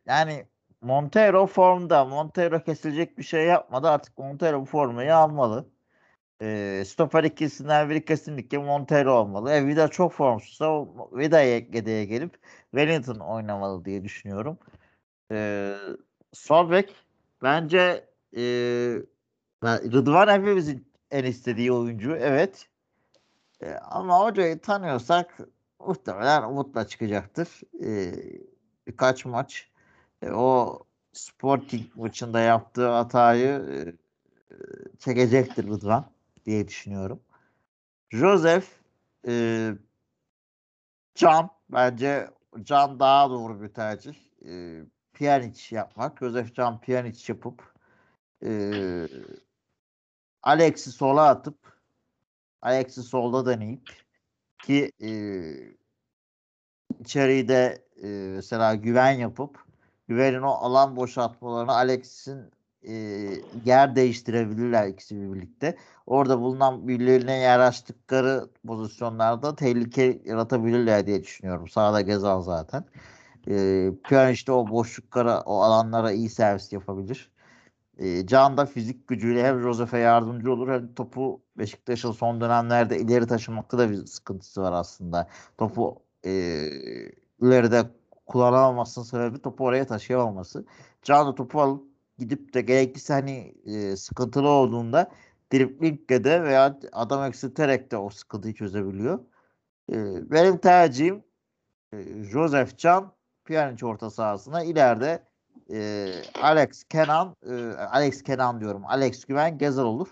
yani 0.08 0.48
Montero 0.82 1.48
formda. 1.48 2.06
Montero 2.06 2.64
kesilecek 2.64 3.18
bir 3.18 3.24
şey 3.24 3.46
yapmadı. 3.46 3.90
Artık 3.90 4.18
Montero 4.18 4.62
bu 4.62 4.66
formayı 4.66 5.16
almalı. 5.16 5.70
E, 6.42 6.84
stoper 6.86 7.24
ikisinden 7.24 7.90
biri 7.90 8.06
kesinlikle 8.06 8.58
Montero 8.58 9.14
olmalı. 9.14 9.52
E, 9.52 9.68
Vida 9.68 9.88
çok 9.88 10.14
formsuzsa 10.14 10.72
o 10.72 11.10
Vida 11.18 11.42
yedeğe 11.42 12.06
gelip 12.06 12.38
Wellington 12.72 13.20
oynamalı 13.20 13.86
diye 13.86 14.04
düşünüyorum. 14.04 14.58
E, 15.32 15.76
sol 16.34 16.72
bence 17.42 18.06
e, 18.36 18.42
Rıdvan 19.64 20.40
hepimizin 20.40 20.88
en 21.12 21.24
istediği 21.24 21.72
oyuncu. 21.72 22.16
Evet. 22.16 22.68
E, 23.62 23.74
ama 23.74 24.20
hocayı 24.20 24.60
tanıyorsak 24.60 25.38
muhtemelen 25.80 26.44
Umut'la 26.44 26.88
çıkacaktır. 26.88 27.62
E, 27.84 28.14
birkaç 28.88 29.26
maç 29.26 29.70
e, 30.22 30.32
o 30.32 30.80
Sporting 31.14 31.96
maçında 31.96 32.40
yaptığı 32.40 32.88
hatayı 32.90 33.50
e, 34.52 34.56
çekecektir 35.00 35.68
Rıdvan 35.68 36.12
diye 36.50 36.68
düşünüyorum. 36.68 37.24
Joseph 38.10 38.66
e, 39.28 39.74
Can 41.16 41.50
bence 41.70 42.30
Can 42.64 43.00
daha 43.00 43.30
doğru 43.30 43.62
bir 43.62 43.68
tercih. 43.68 44.16
E, 44.46 44.82
Pjanic 45.14 45.76
yapmak. 45.76 46.20
Joseph 46.20 46.56
Can 46.56 46.82
Pjanic 46.82 47.34
yapıp 47.34 47.74
e, 48.44 48.72
Alex'i 50.44 50.92
sola 50.92 51.28
atıp 51.28 51.58
Alex'i 52.62 53.04
solda 53.04 53.46
deneyip 53.46 53.90
ki 54.64 54.92
e, 55.02 55.12
içeriği 57.00 57.48
de 57.48 57.86
e, 58.04 58.08
mesela 58.08 58.76
güven 58.76 59.12
yapıp 59.12 59.66
güvenin 60.08 60.42
o 60.42 60.52
alan 60.52 60.96
boşaltmalarını 60.96 61.72
Alex'in 61.72 62.52
e, 62.88 62.94
yer 63.66 63.96
değiştirebilirler 63.96 64.88
ikisi 64.88 65.34
birlikte. 65.34 65.78
Orada 66.06 66.40
bulunan 66.40 66.88
birbirlerine 66.88 67.38
yer 67.38 67.60
açtıkları 67.60 68.50
pozisyonlarda 68.68 69.56
tehlike 69.56 70.22
yaratabilirler 70.26 71.08
diye 71.08 71.24
düşünüyorum. 71.24 71.68
Sağda 71.68 72.02
Gezal 72.02 72.42
zaten. 72.42 72.86
E, 73.48 73.90
Pjanic 74.04 74.48
de 74.48 74.52
o 74.52 74.68
boşluklara, 74.70 75.42
o 75.42 75.62
alanlara 75.62 76.12
iyi 76.12 76.30
servis 76.30 76.74
yapabilir. 76.74 77.32
E, 77.98 78.28
Can 78.28 78.58
da 78.58 78.66
fizik 78.66 79.08
gücüyle 79.08 79.44
hem 79.44 79.62
Josef'e 79.62 79.98
yardımcı 79.98 80.52
olur 80.54 80.70
hem 80.70 80.94
topu 80.94 81.42
Beşiktaş'ın 81.58 82.12
son 82.12 82.42
dönemlerde 82.42 83.00
ileri 83.00 83.28
taşımakta 83.28 83.78
da 83.78 83.92
bir 83.92 84.06
sıkıntısı 84.06 84.62
var 84.62 84.72
aslında. 84.74 85.28
Topu 85.58 86.04
e, 86.26 86.32
ileride 87.42 87.84
kullanamamasının 88.26 89.06
sebebi 89.06 89.42
topu 89.42 89.66
oraya 89.66 89.88
taşıyamaması. 89.88 90.66
Can 91.04 91.28
da 91.28 91.36
topu 91.36 91.62
alıp 91.62 91.89
gidip 92.20 92.54
de 92.54 92.62
gerekirse 92.62 93.14
hani 93.14 93.56
e, 93.66 93.96
sıkıntılı 93.96 94.50
olduğunda 94.50 95.12
driblingle 95.54 96.24
de 96.24 96.44
veya 96.44 96.80
adam 96.92 97.24
eksilterek 97.24 97.92
de 97.92 97.98
o 97.98 98.10
sıkıntıyı 98.10 98.54
çözebiliyor. 98.54 99.20
E, 99.92 99.96
benim 100.32 100.58
tercihim 100.58 101.24
e, 101.94 101.98
Joseph 102.24 102.78
Can 102.78 103.12
Pjanic 103.46 103.86
orta 103.86 104.10
sahasına 104.10 104.64
ileride 104.64 105.24
e, 105.74 106.10
Alex 106.42 106.84
Kenan 106.84 107.36
e, 107.50 107.54
Alex 107.78 108.24
Kenan 108.24 108.62
diyorum. 108.62 108.86
Alex 108.86 109.26
Güven 109.26 109.58
Gezer 109.58 109.84
olur. 109.84 110.08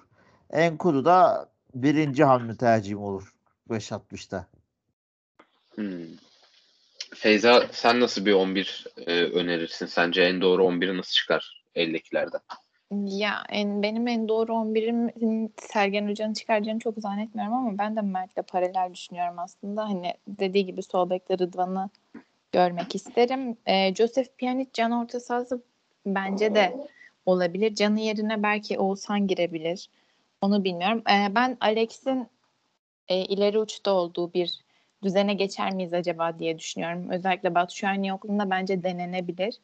Enkudu 0.49 1.05
da 1.05 1.49
birinci 1.75 2.23
hamle 2.23 2.57
tercihim 2.57 2.99
olur 2.99 3.33
5.60'da. 3.69 4.47
Hmm. 5.75 6.05
Feyza 7.15 7.67
sen 7.71 7.99
nasıl 7.99 8.25
bir 8.25 8.33
11 8.33 8.85
e, 8.97 9.23
önerirsin? 9.23 9.85
Sence 9.85 10.21
en 10.21 10.41
doğru 10.41 10.63
11'i 10.63 10.97
nasıl 10.97 11.11
çıkar 11.11 11.56
eldekilerden? 11.77 12.39
Ya 12.91 13.43
en, 13.49 13.83
benim 13.83 14.07
en 14.07 14.27
doğru 14.27 14.51
11'im 14.51 15.49
Sergen 15.61 16.09
Hoca'nın 16.09 16.33
çıkaracağını 16.33 16.79
çok 16.79 16.97
zannetmiyorum 16.97 17.53
ama 17.53 17.77
ben 17.77 17.95
de 17.95 18.01
Mert'le 18.01 18.47
paralel 18.47 18.93
düşünüyorum 18.93 19.39
aslında. 19.39 19.83
Hani 19.83 20.13
dediği 20.27 20.65
gibi 20.65 20.83
sol 20.83 21.09
bekte 21.09 21.37
Rıdvan'ı 21.37 21.89
görmek 22.51 22.95
isterim. 22.95 23.57
E, 23.65 23.95
Joseph 23.95 24.27
Pjanic 24.37 24.69
can 24.73 24.91
orta 24.91 25.19
sahası 25.19 25.61
bence 26.05 26.55
de 26.55 26.77
olabilir. 27.25 27.75
Canı 27.75 27.99
yerine 27.99 28.43
belki 28.43 28.79
Oğuzhan 28.79 29.27
girebilir. 29.27 29.89
Onu 30.41 30.63
bilmiyorum. 30.63 31.03
E, 31.09 31.35
ben 31.35 31.57
Alex'in 31.59 32.27
e, 33.07 33.17
ileri 33.17 33.59
uçta 33.59 33.91
olduğu 33.91 34.33
bir 34.33 34.61
düzene 35.03 35.33
geçer 35.33 35.73
miyiz 35.73 35.93
acaba 35.93 36.39
diye 36.39 36.59
düşünüyorum. 36.59 37.09
Özellikle 37.09 37.55
Batu 37.55 37.75
Şahin 37.75 38.03
yokluğunda 38.03 38.49
bence 38.49 38.83
denenebilir. 38.83 39.57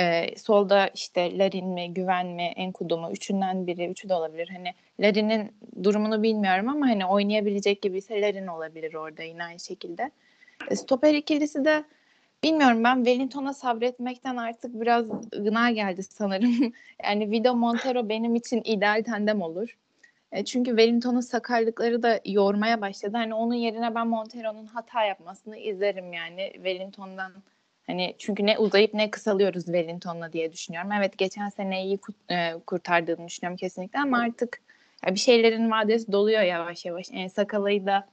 Ee, 0.00 0.38
solda 0.38 0.88
işte 0.94 1.38
Larin 1.38 1.68
mi, 1.68 1.94
Güven 1.94 2.26
mi, 2.26 2.42
Enkudu 2.42 2.98
mu? 2.98 3.10
Üçünden 3.12 3.66
biri, 3.66 3.88
üçü 3.88 4.08
de 4.08 4.14
olabilir. 4.14 4.48
Hani 4.48 4.74
Larin'in 5.00 5.52
durumunu 5.82 6.22
bilmiyorum 6.22 6.68
ama 6.68 6.86
hani 6.86 7.06
oynayabilecek 7.06 7.82
gibi 7.82 7.98
ise 7.98 8.20
Larin 8.20 8.46
olabilir 8.46 8.94
orada 8.94 9.22
yine 9.22 9.44
aynı 9.44 9.60
şekilde. 9.60 10.10
E, 10.70 10.76
stoper 10.76 11.14
ikilisi 11.14 11.64
de 11.64 11.84
bilmiyorum 12.42 12.84
ben 12.84 12.96
Wellington'a 12.96 13.52
sabretmekten 13.54 14.36
artık 14.36 14.80
biraz 14.80 15.04
gına 15.32 15.70
geldi 15.70 16.02
sanırım. 16.02 16.72
yani 17.04 17.30
Vido 17.30 17.54
Montero 17.54 18.08
benim 18.08 18.34
için 18.34 18.62
ideal 18.64 19.02
tandem 19.04 19.42
olur. 19.42 19.76
E, 20.32 20.44
çünkü 20.44 20.70
Wellington'un 20.70 21.20
sakarlıkları 21.20 22.02
da 22.02 22.20
yormaya 22.24 22.80
başladı. 22.80 23.16
Hani 23.16 23.34
onun 23.34 23.54
yerine 23.54 23.94
ben 23.94 24.06
Montero'nun 24.06 24.66
hata 24.66 25.04
yapmasını 25.04 25.56
izlerim 25.56 26.12
yani 26.12 26.50
Wellington'dan. 26.54 27.32
Hani 27.92 28.14
çünkü 28.18 28.46
ne 28.46 28.58
uzayıp 28.58 28.94
ne 28.94 29.10
kısalıyoruz 29.10 29.64
Wellington'la 29.64 30.32
diye 30.32 30.52
düşünüyorum. 30.52 30.92
Evet 30.92 31.18
geçen 31.18 31.48
sene 31.48 31.84
iyi 31.84 31.98
e, 32.30 32.52
kurtardığını 32.66 33.28
düşünüyorum 33.28 33.56
kesinlikle 33.56 33.98
ama 33.98 34.18
artık 34.18 34.60
bir 35.06 35.18
şeylerin 35.18 35.70
vadesi 35.70 36.12
doluyor 36.12 36.42
yavaş 36.42 36.84
yavaş. 36.84 37.06
En 37.12 37.28
sakalayı 37.28 37.86
da 37.86 38.08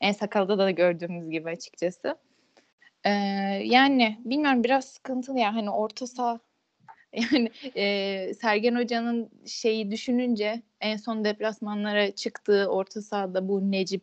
en 0.00 0.12
sakalda 0.12 0.58
da 0.58 0.70
gördüğümüz 0.70 1.30
gibi 1.30 1.50
açıkçası. 1.50 2.16
Ee, 3.04 3.10
yani 3.64 4.18
bilmiyorum 4.24 4.64
biraz 4.64 4.84
sıkıntılı 4.84 5.38
ya 5.38 5.54
hani 5.54 5.70
orta 5.70 6.06
saha 6.06 6.40
Yani 7.12 7.50
e, 7.76 8.34
Sergen 8.34 8.74
Hoca'nın 8.74 9.30
şeyi 9.46 9.90
düşününce 9.90 10.62
en 10.80 10.96
son 10.96 11.24
deplasmanlara 11.24 12.10
çıktığı 12.10 12.66
orta 12.66 13.02
sahada 13.02 13.48
bu 13.48 13.70
Necip, 13.70 14.02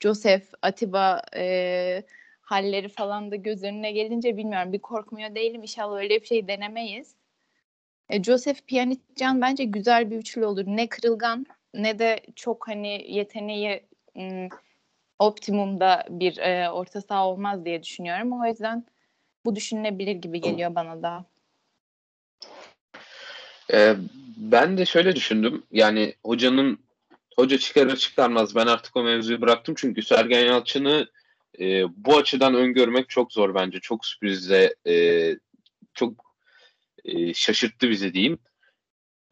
Josef, 0.00 0.50
Atiba 0.62 1.22
e, 1.36 2.02
halleri 2.46 2.88
falan 2.88 3.30
da 3.30 3.36
göz 3.36 3.62
önüne 3.62 3.92
gelince 3.92 4.36
bilmiyorum 4.36 4.72
bir 4.72 4.78
korkmuyor 4.78 5.34
değilim. 5.34 5.62
İnşallah 5.62 5.96
öyle 5.96 6.20
bir 6.20 6.26
şey 6.26 6.48
denemeyiz. 6.48 7.14
E, 8.10 8.22
Josef 8.22 8.66
Pjaniccan 8.66 9.40
bence 9.40 9.64
güzel 9.64 10.10
bir 10.10 10.16
üçlü 10.16 10.46
olur. 10.46 10.64
Ne 10.66 10.88
kırılgan 10.88 11.46
ne 11.74 11.98
de 11.98 12.20
çok 12.36 12.68
hani 12.68 13.04
yeteneği 13.08 13.82
m, 14.14 14.48
optimumda 15.18 16.06
bir 16.10 16.38
e, 16.38 16.70
orta 16.70 17.00
saha 17.00 17.28
olmaz 17.28 17.64
diye 17.64 17.82
düşünüyorum. 17.82 18.42
O 18.42 18.46
yüzden 18.46 18.84
bu 19.44 19.56
düşünülebilir 19.56 20.14
gibi 20.14 20.40
geliyor 20.40 20.74
bana 20.74 21.02
da. 21.02 21.24
Ee, 23.72 23.96
ben 24.36 24.78
de 24.78 24.86
şöyle 24.86 25.16
düşündüm. 25.16 25.62
Yani 25.72 26.14
hocanın 26.24 26.78
hoca 27.36 27.58
çıkarır 27.58 27.96
çıkarmaz 27.96 28.54
ben 28.54 28.66
artık 28.66 28.96
o 28.96 29.02
mevzuyu 29.02 29.40
bıraktım. 29.40 29.74
Çünkü 29.78 30.02
Sergen 30.02 30.44
Yalçın'ı 30.44 31.08
e, 31.60 31.84
bu 31.96 32.16
açıdan 32.16 32.54
öngörmek 32.54 33.08
çok 33.08 33.32
zor 33.32 33.54
bence. 33.54 33.80
Çok 33.80 34.06
sürprize 34.06 34.74
e, 34.86 34.94
çok 35.94 36.12
e, 37.04 37.34
şaşırttı 37.34 37.90
bizi 37.90 38.14
diyeyim. 38.14 38.38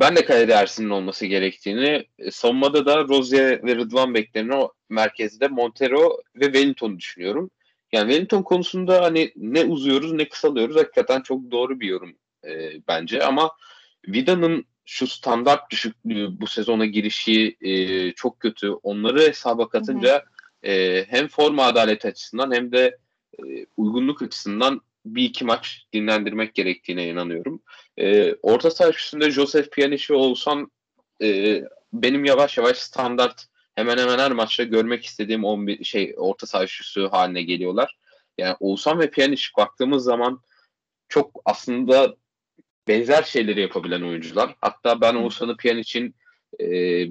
Ben 0.01 0.17
de 0.17 0.25
kalede 0.25 0.53
Ersin'in 0.53 0.91
olması 0.91 1.27
gerektiğini, 1.27 2.07
e, 2.19 2.31
savunmada 2.31 2.87
da 2.87 3.09
Rozier 3.09 3.65
ve 3.65 3.77
Rıdvan 3.77 4.15
beklerini 4.15 4.55
o 4.55 4.73
merkezde 4.89 5.49
Montero 5.49 6.23
ve 6.37 6.45
Wellington'u 6.45 6.99
düşünüyorum. 6.99 7.51
Yani 7.93 8.09
Wellington 8.09 8.43
konusunda 8.43 9.03
hani 9.03 9.33
ne 9.37 9.65
uzuyoruz 9.65 10.13
ne 10.13 10.29
kısalıyoruz 10.29 10.77
hakikaten 10.77 11.21
çok 11.21 11.51
doğru 11.51 11.81
bir 11.81 11.89
yorum 11.89 12.17
e, 12.45 12.73
bence 12.89 13.23
ama 13.23 13.51
Vida'nın 14.09 14.67
şu 14.85 15.07
standart 15.07 15.71
düşüklüğü 15.71 16.41
bu 16.41 16.47
sezona 16.47 16.87
girişi 16.87 17.57
e, 17.61 18.13
çok 18.13 18.41
kötü. 18.41 18.71
Onları 18.71 19.21
hesaba 19.21 19.69
katınca 19.69 20.25
e, 20.67 21.05
hem 21.09 21.29
forma 21.29 21.65
adalet 21.65 22.05
açısından 22.05 22.55
hem 22.55 22.73
de 22.73 22.99
e, 23.39 23.67
uygunluk 23.77 24.23
açısından 24.23 24.81
bir 25.07 25.25
iki 25.25 25.45
maç 25.45 25.87
dinlendirmek 25.93 26.55
gerektiğine 26.55 27.09
inanıyorum. 27.09 27.63
E, 27.97 28.35
orta 28.35 28.71
saha 28.71 28.91
üstünde 28.91 29.31
Joseph 29.31 29.71
Pjanic 29.71 30.15
olsam 30.15 30.71
e, 31.23 31.61
benim 31.93 32.25
yavaş 32.25 32.59
yavaş 32.59 32.77
standart 32.77 33.47
hemen 33.75 33.99
hemen 33.99 34.19
her 34.19 34.33
maçta 34.33 34.63
görmek 34.63 35.05
istediğim 35.05 35.45
11 35.45 35.85
şey 35.85 36.15
orta 36.17 36.47
saha 36.47 36.65
üçlüsü 36.65 37.07
haline 37.07 37.43
geliyorlar. 37.43 37.99
Yani 38.39 38.57
Oğuzhan 38.61 38.99
ve 38.99 39.11
Pjanic 39.11 39.43
baktığımız 39.59 40.05
zaman 40.05 40.41
çok 41.09 41.43
aslında 41.45 42.17
benzer 42.89 43.23
şeyleri 43.23 43.61
yapabilen 43.61 44.03
oyuncular. 44.03 44.57
Hatta 44.61 45.01
ben 45.01 45.15
Oğuzhan'ı 45.15 45.57
Pjanic'in 45.57 46.15
e, 46.61 46.71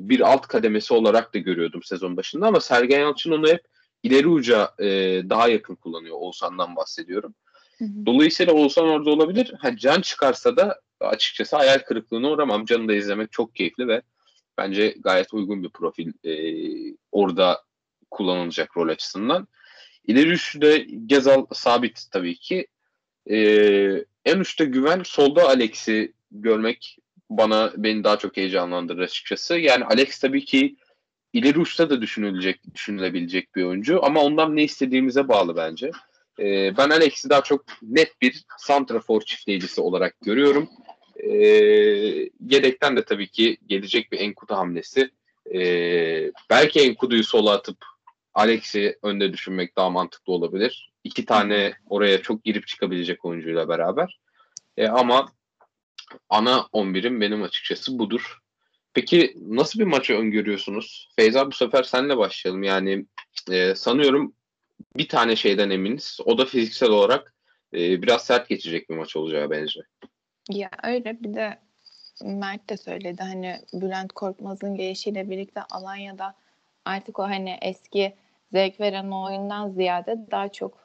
bir 0.10 0.20
alt 0.20 0.48
kademesi 0.48 0.94
olarak 0.94 1.34
da 1.34 1.38
görüyordum 1.38 1.84
sezon 1.84 2.18
başında 2.18 2.48
ama 2.48 2.60
Sergen 2.60 3.00
Yalçın 3.00 3.32
onu 3.32 3.48
hep 3.48 3.62
ileri 4.04 4.28
uca 4.28 4.72
e, 4.80 4.86
daha 5.30 5.48
yakın 5.48 5.76
kullanıyor. 5.76 6.16
Oğuzhan'dan 6.20 6.76
bahsediyorum. 6.76 7.36
Hı 7.78 7.86
hı. 7.86 8.06
Dolayısıyla 8.06 8.54
Oğuzhan 8.54 8.88
orada 8.88 9.10
olabilir. 9.10 9.54
Ha, 9.60 9.78
Can 9.78 10.02
çıkarsa 10.02 10.58
da 10.58 10.82
açıkçası 11.00 11.56
hayal 11.56 11.80
kırıklığına 11.80 12.32
uğramam. 12.32 12.66
Can'ı 12.66 12.88
da 12.88 12.94
izlemek 12.94 13.32
çok 13.32 13.56
keyifli 13.56 13.88
ve 13.88 14.02
bence 14.58 14.96
gayet 15.00 15.34
uygun 15.34 15.64
bir 15.64 15.70
profil 15.70 16.12
e, 16.24 16.34
orada 17.12 17.64
kullanılacak 18.12 18.78
rol 18.78 18.90
açısından. 18.90 19.48
İleri 20.08 20.30
üçlüde 20.30 20.78
Gezal 21.06 21.46
sabit 21.54 22.06
tabii 22.12 22.36
ki. 22.36 22.68
E, 23.30 23.38
en 24.26 24.40
üstte 24.40 24.66
güven, 24.66 25.02
solda 25.06 25.48
Alex'i 25.48 26.14
görmek 26.32 26.98
bana 27.38 27.72
beni 27.78 28.04
daha 28.04 28.18
çok 28.18 28.38
heyecanlandırır 28.38 29.02
açıkçası. 29.02 29.58
Yani 29.58 29.86
Alex 29.86 30.20
tabii 30.20 30.46
ki 30.46 30.76
ileri 31.34 31.60
uçta 31.60 31.90
da 31.90 32.02
düşünülecek, 32.02 32.74
düşünülebilecek 32.76 33.56
bir 33.56 33.64
oyuncu 33.64 34.06
ama 34.06 34.22
ondan 34.22 34.56
ne 34.56 34.64
istediğimize 34.64 35.28
bağlı 35.28 35.56
bence. 35.56 35.92
Ee, 36.40 36.78
ben 36.78 36.90
Alex'i 36.90 37.30
daha 37.30 37.42
çok 37.42 37.66
net 37.82 38.22
bir 38.22 38.44
santrafor 38.58 39.22
çiftleyicisi 39.22 39.82
olarak 39.82 40.16
görüyorum. 40.22 40.70
Ee, 41.18 41.30
yedekten 42.50 42.98
de 42.98 43.06
tabii 43.06 43.28
ki 43.28 43.58
gelecek 43.68 44.12
bir 44.12 44.20
Enkudu 44.20 44.54
hamlesi. 44.54 45.12
Ee, 45.54 46.32
belki 46.50 46.80
Enkudu'yu 46.80 47.24
sola 47.24 47.52
atıp 47.52 47.78
Alex'i 48.34 48.98
önde 49.04 49.34
düşünmek 49.34 49.76
daha 49.76 49.90
mantıklı 49.90 50.34
olabilir. 50.34 50.92
İki 51.04 51.26
tane 51.26 51.74
oraya 51.90 52.22
çok 52.22 52.44
girip 52.44 52.68
çıkabilecek 52.68 53.26
oyuncuyla 53.26 53.70
beraber. 53.70 54.20
E, 54.78 54.88
ama 54.88 55.32
ana 56.30 56.68
11'im 56.74 57.22
benim 57.22 57.44
açıkçası 57.44 58.00
budur. 58.00 58.40
Peki 58.94 59.34
nasıl 59.42 59.80
bir 59.80 59.86
maçı 59.86 60.14
öngörüyorsunuz? 60.14 61.10
Feyza 61.16 61.48
bu 61.48 61.52
sefer 61.52 61.84
senle 61.84 62.18
başlayalım. 62.18 62.64
Yani 62.64 63.06
e, 63.52 63.76
sanıyorum 63.76 64.36
bir 64.98 65.08
tane 65.08 65.36
şeyden 65.36 65.70
eminiz. 65.70 66.20
O 66.26 66.38
da 66.38 66.46
fiziksel 66.46 66.90
olarak 66.90 67.34
e, 67.74 68.02
biraz 68.02 68.26
sert 68.26 68.50
geçecek 68.50 68.90
bir 68.90 68.96
maç 68.96 69.16
olacağı 69.16 69.50
benziyor. 69.50 69.86
Ya 70.50 70.70
öyle 70.84 71.24
bir 71.24 71.34
de 71.34 71.60
Mert 72.24 72.70
de 72.70 72.78
söyledi 72.78 73.24
hani 73.24 73.60
Bülent 73.74 74.14
Korkmaz'ın 74.14 74.76
gelişiyle 74.76 75.30
birlikte 75.30 75.62
Alanya'da 75.62 76.36
artık 76.86 77.20
o 77.20 77.24
hani 77.24 77.58
eski 77.62 78.16
zevk 78.52 78.80
veren 78.80 79.12
oyundan 79.12 79.70
ziyade 79.70 80.18
daha 80.32 80.50
çok 80.50 80.83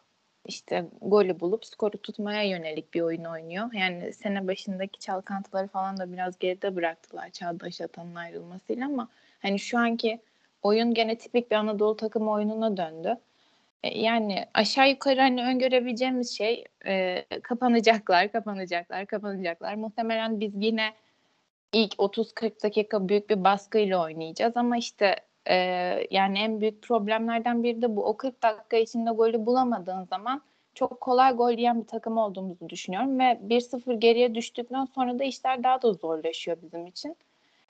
işte 0.48 0.84
golü 1.02 1.40
bulup 1.40 1.66
skoru 1.66 2.02
tutmaya 2.02 2.42
yönelik 2.42 2.94
bir 2.94 3.00
oyun 3.00 3.24
oynuyor. 3.24 3.72
Yani 3.72 4.12
sene 4.12 4.48
başındaki 4.48 4.98
çalkantıları 4.98 5.68
falan 5.68 5.96
da 5.98 6.12
biraz 6.12 6.38
geride 6.38 6.76
bıraktılar 6.76 7.30
Çağdaş 7.30 7.80
Atan'ın 7.80 8.14
ayrılmasıyla 8.14 8.86
ama 8.86 9.08
hani 9.42 9.58
şu 9.58 9.78
anki 9.78 10.20
oyun 10.62 10.94
gene 10.94 11.18
tipik 11.18 11.50
bir 11.50 11.56
Anadolu 11.56 11.96
takımı 11.96 12.30
oyununa 12.30 12.76
döndü. 12.76 13.16
E, 13.82 14.00
yani 14.00 14.46
aşağı 14.54 14.90
yukarı 14.90 15.20
hani 15.20 15.44
öngörebileceğimiz 15.44 16.36
şey 16.36 16.64
e, 16.86 17.24
kapanacaklar, 17.42 18.32
kapanacaklar, 18.32 19.06
kapanacaklar. 19.06 19.74
Muhtemelen 19.74 20.40
biz 20.40 20.52
yine 20.54 20.92
ilk 21.72 21.94
30-40 21.94 22.62
dakika 22.62 23.08
büyük 23.08 23.30
bir 23.30 23.44
baskıyla 23.44 24.02
oynayacağız 24.02 24.56
ama 24.56 24.76
işte 24.76 25.16
e, 25.48 25.54
yani 26.10 26.38
en 26.38 26.60
büyük 26.60 26.82
problemlerden 26.82 27.62
biri 27.62 27.82
de 27.82 27.96
bu. 27.96 28.04
O 28.04 28.16
40 28.16 28.42
dakika 28.42 28.76
içinde 28.76 29.10
golü 29.10 29.46
bulamadığın 29.46 30.04
zaman 30.04 30.42
çok 30.74 31.00
kolay 31.00 31.32
gol 31.32 31.52
yiyen 31.52 31.82
bir 31.82 31.86
takım 31.86 32.18
olduğumuzu 32.18 32.68
düşünüyorum 32.68 33.18
ve 33.18 33.40
1-0 33.48 33.94
geriye 33.94 34.34
düştükten 34.34 34.84
sonra 34.84 35.18
da 35.18 35.24
işler 35.24 35.62
daha 35.62 35.82
da 35.82 35.92
zorlaşıyor 35.92 36.56
bizim 36.62 36.86
için. 36.86 37.16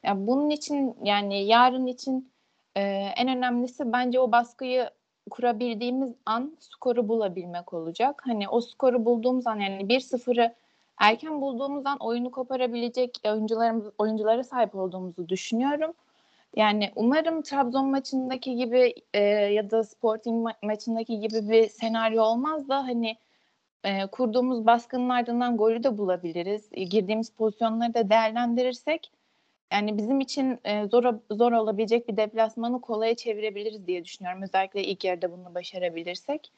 Yani 0.02 0.26
bunun 0.26 0.50
için 0.50 0.96
yani 1.02 1.44
yarın 1.44 1.86
için 1.86 2.30
e, 2.76 2.80
en 3.16 3.28
önemlisi 3.28 3.92
bence 3.92 4.20
o 4.20 4.32
baskıyı 4.32 4.90
kurabildiğimiz 5.30 6.14
an 6.26 6.56
skoru 6.60 7.08
bulabilmek 7.08 7.72
olacak. 7.74 8.22
Hani 8.26 8.48
o 8.48 8.60
skoru 8.60 9.04
bulduğumuz 9.04 9.46
an 9.46 9.56
yani 9.56 9.82
1-0'ı 9.82 10.54
erken 10.98 11.40
bulduğumuz 11.40 11.86
an 11.86 11.98
oyunu 11.98 12.30
koparabilecek 12.30 13.20
oyuncularımız 13.24 13.84
oyunculara 13.98 14.44
sahip 14.44 14.74
olduğumuzu 14.74 15.28
düşünüyorum. 15.28 15.92
Yani 16.56 16.92
umarım 16.96 17.42
Trabzon 17.42 17.86
maçındaki 17.90 18.56
gibi 18.56 18.94
e, 19.14 19.20
ya 19.24 19.70
da 19.70 19.84
Sporting 19.84 20.46
ma- 20.48 20.66
maçındaki 20.66 21.20
gibi 21.20 21.48
bir 21.48 21.68
senaryo 21.68 22.22
olmaz 22.22 22.68
da 22.68 22.76
hani 22.84 23.16
e, 23.84 24.06
kurduğumuz 24.06 24.66
baskının 24.66 25.08
ardından 25.08 25.56
golü 25.56 25.82
de 25.82 25.98
bulabiliriz. 25.98 26.68
E, 26.72 26.84
girdiğimiz 26.84 27.30
pozisyonları 27.30 27.94
da 27.94 28.10
değerlendirirsek 28.10 29.12
yani 29.72 29.98
bizim 29.98 30.20
için 30.20 30.58
e, 30.64 30.86
zor 30.88 31.14
zor 31.30 31.52
olabilecek 31.52 32.08
bir 32.08 32.16
deplasmanı 32.16 32.80
kolaya 32.80 33.14
çevirebiliriz 33.16 33.86
diye 33.86 34.04
düşünüyorum. 34.04 34.42
Özellikle 34.42 34.84
ilk 34.84 35.04
yarıda 35.04 35.32
bunu 35.32 35.54
başarabilirsek. 35.54 36.52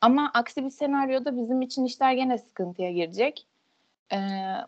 Ama 0.00 0.30
aksi 0.34 0.64
bir 0.64 0.70
senaryoda 0.70 1.36
bizim 1.36 1.62
için 1.62 1.84
işler 1.84 2.12
gene 2.12 2.38
sıkıntıya 2.38 2.92
girecek. 2.92 3.46
E, 4.12 4.18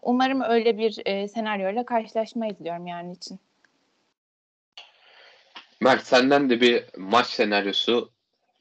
umarım 0.03 0.41
öyle 0.43 0.79
bir 0.79 1.03
e, 1.07 1.29
senaryoyla 1.29 1.85
karşılaşmayız 1.87 2.59
diyorum 2.65 2.87
yani 2.87 3.13
için. 3.13 3.41
Mert 5.81 6.07
senden 6.07 6.51
de 6.51 6.61
bir 6.61 6.85
maç 6.97 7.27
senaryosu 7.27 8.13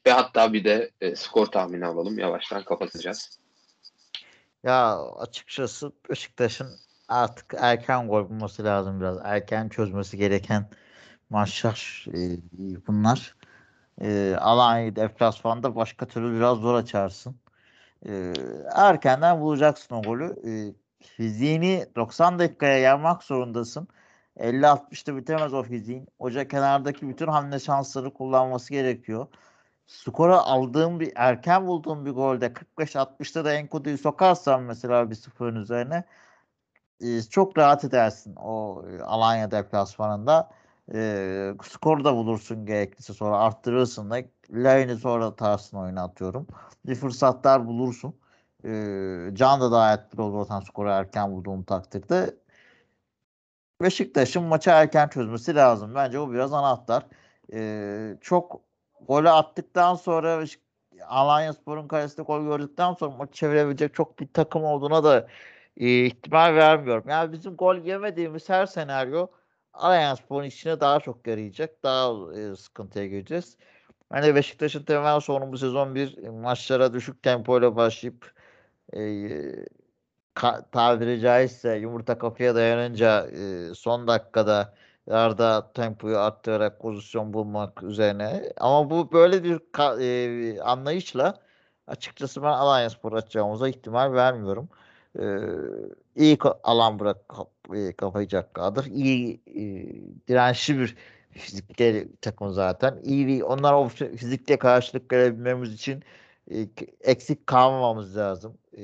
ve 0.06 0.12
hatta 0.12 0.52
bir 0.52 0.64
de 0.64 0.90
e, 1.00 1.16
skor 1.16 1.46
tahmini 1.46 1.86
alalım. 1.86 2.18
Yavaştan 2.18 2.64
kapatacağız. 2.64 3.38
Ya 4.62 5.02
açıkçası 5.02 5.92
Beşiktaş'ın 6.10 6.70
artık 7.08 7.54
erken 7.58 8.08
gol 8.08 8.28
bulması 8.28 8.64
lazım 8.64 9.00
biraz. 9.00 9.18
Erken 9.24 9.68
çözmesi 9.68 10.16
gereken 10.16 10.70
maçlar 11.30 12.06
e, 12.08 12.18
bunlar. 12.86 13.36
E, 14.00 14.36
Alanya 14.40 14.96
deplasmanda 14.96 15.76
başka 15.76 16.06
türlü 16.06 16.36
biraz 16.36 16.58
zor 16.58 16.74
açarsın. 16.74 17.36
E, 18.08 18.32
erkenden 18.74 19.40
bulacaksın 19.40 19.94
o 19.94 20.02
golü. 20.02 20.36
E, 20.46 20.50
fiziğini 21.06 21.86
90 21.96 22.38
dakikaya 22.38 22.78
yapmak 22.78 23.22
zorundasın. 23.22 23.88
50-60'da 24.38 25.16
bitemez 25.16 25.54
o 25.54 25.62
fiziğin. 25.62 26.08
Hoca 26.20 26.48
kenardaki 26.48 27.08
bütün 27.08 27.26
hamle 27.26 27.58
şansları 27.58 28.14
kullanması 28.14 28.72
gerekiyor. 28.72 29.26
Skora 29.86 30.38
aldığım 30.38 31.00
bir 31.00 31.12
erken 31.16 31.66
bulduğum 31.66 32.06
bir 32.06 32.10
golde 32.10 32.46
45-60'da 32.46 33.44
da 33.44 33.54
Enkudu'yu 33.54 33.98
sokarsan 33.98 34.62
mesela 34.62 35.10
bir 35.10 35.14
sıfırın 35.14 35.56
üzerine 35.56 36.04
e, 37.00 37.22
çok 37.22 37.58
rahat 37.58 37.84
edersin 37.84 38.34
o 38.36 38.84
e, 38.90 39.02
Alanya 39.02 39.50
deplasmanında. 39.50 40.50
E, 40.94 41.54
skoru 41.62 42.04
da 42.04 42.14
bulursun 42.14 42.66
gerekirse 42.66 43.12
sonra 43.12 43.38
arttırırsın 43.38 44.10
da 44.10 44.18
Lane'i 44.50 44.96
sonra 44.96 45.26
atarsın 45.26 45.76
oyuna 45.76 46.02
atıyorum. 46.04 46.46
Bir 46.86 46.94
fırsatlar 46.94 47.66
bulursun. 47.66 48.14
E, 48.64 48.70
Can 49.32 49.60
da 49.60 49.72
daha 49.72 49.94
etkili 49.94 50.22
olur 50.22 50.46
zaten 50.46 50.60
skoru 50.60 50.88
erken 50.88 51.32
bulduğum 51.32 51.62
takdirde. 51.62 52.34
Beşiktaş'ın 53.82 54.42
maçı 54.42 54.70
erken 54.70 55.08
çözmesi 55.08 55.54
lazım. 55.54 55.94
Bence 55.94 56.20
bu 56.20 56.32
biraz 56.32 56.52
anahtar. 56.52 57.06
Ee, 57.52 58.16
çok 58.20 58.60
golü 59.08 59.30
attıktan 59.30 59.94
sonra 59.94 60.44
Alanya 61.06 61.52
Spor'un 61.52 61.88
kalesinde 61.88 62.22
gol 62.22 62.42
gördükten 62.44 62.94
sonra 62.94 63.16
maçı 63.16 63.32
çevirebilecek 63.32 63.94
çok 63.94 64.18
bir 64.20 64.28
takım 64.32 64.64
olduğuna 64.64 65.04
da 65.04 65.28
e, 65.76 66.06
ihtimal 66.06 66.54
vermiyorum. 66.54 67.04
Yani 67.08 67.32
bizim 67.32 67.56
gol 67.56 67.76
yemediğimiz 67.76 68.48
her 68.48 68.66
senaryo 68.66 69.26
Alanya 69.72 70.16
Spor'un 70.16 70.44
içine 70.44 70.80
daha 70.80 71.00
çok 71.00 71.26
yarayacak. 71.26 71.82
Daha 71.82 72.34
e, 72.40 72.56
sıkıntıya 72.56 73.06
gireceğiz. 73.06 73.56
Hani 74.10 74.34
Beşiktaş'ın 74.34 74.82
temel 74.84 75.20
sorunu 75.20 75.52
bu 75.52 75.58
sezon 75.58 75.94
bir 75.94 76.28
maçlara 76.28 76.92
düşük 76.92 77.22
tempoyla 77.22 77.76
başlayıp 77.76 78.32
e, 78.92 79.00
tabiri 80.72 81.20
caizse 81.20 81.76
yumurta 81.76 82.18
kapıya 82.18 82.54
dayanınca 82.54 83.26
e, 83.26 83.74
son 83.74 84.08
dakikada 84.08 84.74
yarda 85.06 85.72
tempoyu 85.72 86.18
arttırarak 86.18 86.80
pozisyon 86.80 87.32
bulmak 87.32 87.82
üzerine. 87.82 88.52
Ama 88.56 88.90
bu 88.90 89.12
böyle 89.12 89.44
bir 89.44 89.60
e, 90.00 90.62
anlayışla 90.62 91.34
açıkçası 91.86 92.42
ben 92.42 92.48
Alanya 92.48 92.90
Spor 92.90 93.12
açacağımıza 93.12 93.68
ihtimal 93.68 94.12
vermiyorum. 94.12 94.68
E, 95.18 95.24
iyi 96.16 96.38
alan 96.62 96.98
bırak 96.98 97.28
kap, 97.28 97.50
e, 97.74 97.92
kapayacak 97.92 98.54
kadar. 98.54 98.84
İyi 98.84 99.40
e, 99.46 99.62
dirençli 100.28 100.78
bir 100.78 100.96
fizikli 101.30 102.08
takım 102.22 102.50
zaten. 102.52 102.98
İyi 103.02 103.26
bir, 103.26 103.42
onlar 103.42 103.72
o 103.72 103.88
fizikle 103.88 104.58
karşılık 104.58 105.12
verebilmemiz 105.12 105.74
için 105.74 106.04
e, 106.50 106.68
eksik 107.00 107.46
kalmamamız 107.46 108.16
lazım. 108.16 108.58
E, 108.78 108.82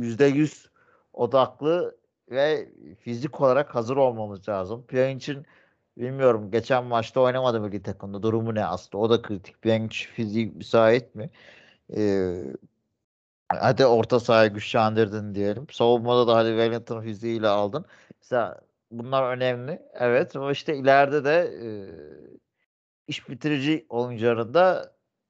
%100 0.00 0.68
odaklı 1.12 1.96
ve 2.30 2.68
fizik 3.00 3.40
olarak 3.40 3.74
hazır 3.74 3.96
olmamız 3.96 4.48
lazım. 4.48 4.86
Pjanic'in 4.86 5.46
bilmiyorum 5.96 6.50
geçen 6.50 6.84
maçta 6.84 7.20
oynamadı 7.20 7.60
milli 7.60 7.82
takımda. 7.82 8.22
Durumu 8.22 8.54
ne 8.54 8.64
aslında? 8.66 8.98
O 9.04 9.10
da 9.10 9.22
kritik. 9.22 9.62
Pjanic 9.62 9.96
fizik 10.14 10.56
müsait 10.56 11.14
mi? 11.14 11.30
Ee, 11.96 12.44
hadi 13.48 13.86
orta 13.86 14.20
sahayı 14.20 14.50
güçlendirdin 14.50 15.34
diyelim. 15.34 15.66
Savunmada 15.70 16.26
da 16.26 16.36
hadi 16.36 16.48
Wellington 16.48 17.02
fiziğiyle 17.02 17.48
aldın. 17.48 17.84
Mesela 18.22 18.60
bunlar 18.90 19.36
önemli. 19.36 19.82
Evet 19.94 20.36
ama 20.36 20.52
işte 20.52 20.76
ileride 20.76 21.24
de 21.24 21.50
e, 21.64 21.68
iş 23.08 23.28
bitirici 23.28 23.86
oyuncuların 23.88 24.54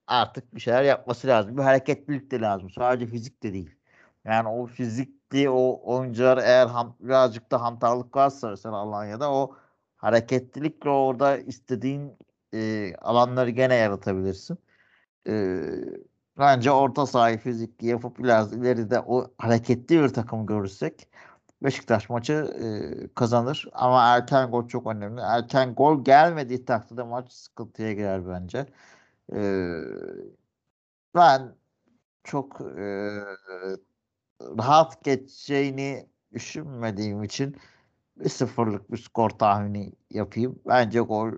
artık 0.07 0.55
bir 0.55 0.61
şeyler 0.61 0.83
yapması 0.83 1.27
lazım. 1.29 1.57
Bir 1.57 1.63
hareketlilik 1.63 2.31
de 2.31 2.41
lazım. 2.41 2.71
Sadece 2.71 3.07
fizik 3.07 3.43
de 3.43 3.53
değil. 3.53 3.80
Yani 4.25 4.49
o 4.49 4.67
fizikli 4.67 5.51
o 5.51 5.81
oyuncular 5.95 6.39
eğer 6.39 6.67
ham, 6.67 6.97
birazcık 7.01 7.51
da 7.53 7.63
hantallık 7.63 8.17
varsa 8.17 8.51
mesela 8.51 8.77
Alanya'da 8.77 9.33
o 9.33 9.57
hareketlilikle 9.97 10.91
orada 10.91 11.39
istediğin 11.39 12.19
e, 12.55 12.95
alanları 12.97 13.51
gene 13.51 13.75
yaratabilirsin. 13.75 14.59
E, 15.29 15.63
bence 16.39 16.71
orta 16.71 17.07
sahayı 17.07 17.39
fizikli 17.39 17.87
yapıp 17.87 18.19
biraz 18.19 18.53
ileride 18.53 19.01
o 19.01 19.31
hareketli 19.39 20.03
bir 20.03 20.09
takım 20.09 20.47
görürsek 20.47 21.09
Beşiktaş 21.63 22.09
maçı 22.11 22.33
e, 22.35 23.15
kazanır. 23.15 23.69
Ama 23.73 24.17
erken 24.17 24.51
gol 24.51 24.69
çok 24.69 24.87
önemli. 24.87 25.21
Erken 25.21 25.75
gol 25.75 26.05
gelmediği 26.05 26.65
takdirde 26.65 27.03
maç 27.03 27.33
sıkıntıya 27.33 27.93
girer 27.93 28.29
bence. 28.29 28.67
E, 29.35 29.39
ben 31.15 31.55
çok 32.25 32.61
e, 32.61 33.11
rahat 34.41 35.05
geçeceğini 35.05 36.07
düşünmediğim 36.33 37.23
için 37.23 37.57
bir 38.17 38.29
sıfırlık 38.29 38.93
bir 38.93 38.99
skor 38.99 39.31
tahmini 39.31 39.93
yapayım. 40.11 40.59
Bence 40.67 41.01
gol 41.01 41.33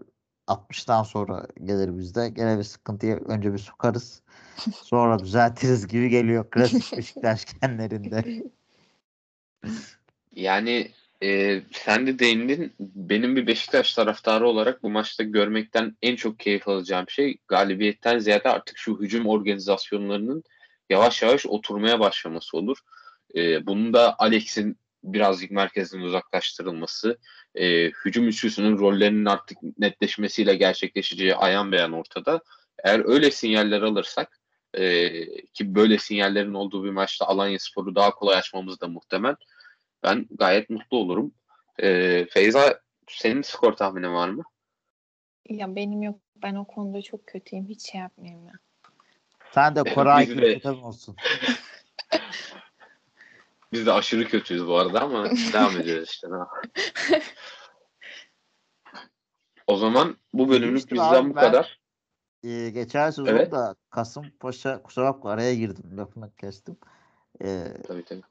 60'tan 0.48 1.04
sonra 1.04 1.46
gelir 1.64 1.98
bizde. 1.98 2.28
Gene 2.28 2.58
bir 2.58 2.62
sıkıntıya 2.62 3.16
önce 3.16 3.52
bir 3.52 3.58
sokarız. 3.58 4.22
Sonra 4.74 5.18
düzeltiriz 5.18 5.86
gibi 5.86 6.08
geliyor 6.08 6.50
klasik 6.50 6.92
Beşiktaş 6.96 7.44
genlerinde. 7.60 8.42
Yani 10.32 10.90
e, 11.22 11.62
sen 11.72 12.06
de 12.06 12.18
değindin. 12.18 12.72
Benim 12.80 13.36
bir 13.36 13.46
Beşiktaş 13.46 13.94
taraftarı 13.94 14.48
olarak 14.48 14.82
bu 14.82 14.90
maçta 14.90 15.22
görmekten 15.22 15.96
en 16.02 16.16
çok 16.16 16.38
keyif 16.38 16.68
alacağım 16.68 17.06
şey 17.08 17.36
galibiyetten 17.48 18.18
ziyade 18.18 18.48
artık 18.48 18.78
şu 18.78 19.00
hücum 19.00 19.26
organizasyonlarının 19.26 20.44
yavaş 20.92 21.22
yavaş 21.22 21.46
oturmaya 21.46 22.00
başlaması 22.00 22.56
olur. 22.56 22.78
E, 23.34 23.66
bunun 23.66 23.92
da 23.92 24.16
Alex'in 24.18 24.76
birazcık 25.04 25.50
merkezden 25.50 26.00
uzaklaştırılması, 26.00 27.18
e, 27.54 27.90
hücum 27.90 28.28
üçlüsünün 28.28 28.78
rollerinin 28.78 29.24
artık 29.24 29.58
netleşmesiyle 29.78 30.54
gerçekleşeceği 30.54 31.34
ayan 31.34 31.72
beyan 31.72 31.92
ortada. 31.92 32.40
Eğer 32.84 33.08
öyle 33.08 33.30
sinyaller 33.30 33.82
alırsak 33.82 34.40
e, 34.74 35.10
ki 35.44 35.74
böyle 35.74 35.98
sinyallerin 35.98 36.54
olduğu 36.54 36.84
bir 36.84 36.90
maçta 36.90 37.26
Alanya 37.26 37.58
Spor'u 37.58 37.94
daha 37.94 38.10
kolay 38.10 38.36
açmamız 38.36 38.80
da 38.80 38.88
muhtemel. 38.88 39.36
Ben 40.02 40.26
gayet 40.30 40.70
mutlu 40.70 40.96
olurum. 40.96 41.34
E, 41.82 42.26
Feyza 42.30 42.80
senin 43.08 43.42
skor 43.42 43.72
tahminin 43.72 44.14
var 44.14 44.28
mı? 44.28 44.42
Ya 45.48 45.76
benim 45.76 46.02
yok. 46.02 46.20
Ben 46.36 46.54
o 46.54 46.66
konuda 46.66 47.02
çok 47.02 47.26
kötüyüm. 47.26 47.68
Hiç 47.68 47.90
şey 47.90 48.00
yapmayayım 48.00 48.46
ya. 48.46 48.52
Sen 49.54 49.76
de 49.76 49.94
Koray 49.94 50.26
gibi 50.26 50.68
olsun. 50.82 51.16
Biz 53.72 53.86
de 53.86 53.92
aşırı 53.92 54.24
kötüyüz 54.24 54.66
bu 54.66 54.78
arada 54.78 55.00
ama 55.00 55.30
devam 55.52 55.76
ediyoruz 55.76 56.08
işte. 56.08 56.26
o 59.66 59.76
zaman 59.76 60.16
bu 60.32 60.48
bölümlük 60.48 60.92
bizden 60.92 61.30
bu 61.30 61.34
kadar. 61.34 61.80
e, 62.44 62.70
geçen 62.70 63.10
sezon 63.10 63.26
Evet. 63.26 63.52
da 63.52 63.74
Kasımpaşa 63.90 64.82
kusura 64.82 65.04
bakma 65.04 65.30
araya 65.30 65.54
girdim 65.54 65.96
lafını 65.96 66.34
kestim. 66.34 66.76
E, 67.42 67.64
Tabii 67.88 68.04
tabii. 68.04 68.22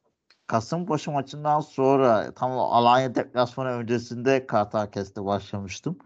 Kasımpaşa 0.48 1.12
maçından 1.12 1.60
sonra 1.60 2.34
tam 2.34 2.52
Alanya 2.52 3.16
deplasmanı 3.16 3.70
öncesinde 3.70 4.48
Kartalkes'te 4.48 5.26
başlamıştım. 5.26 5.98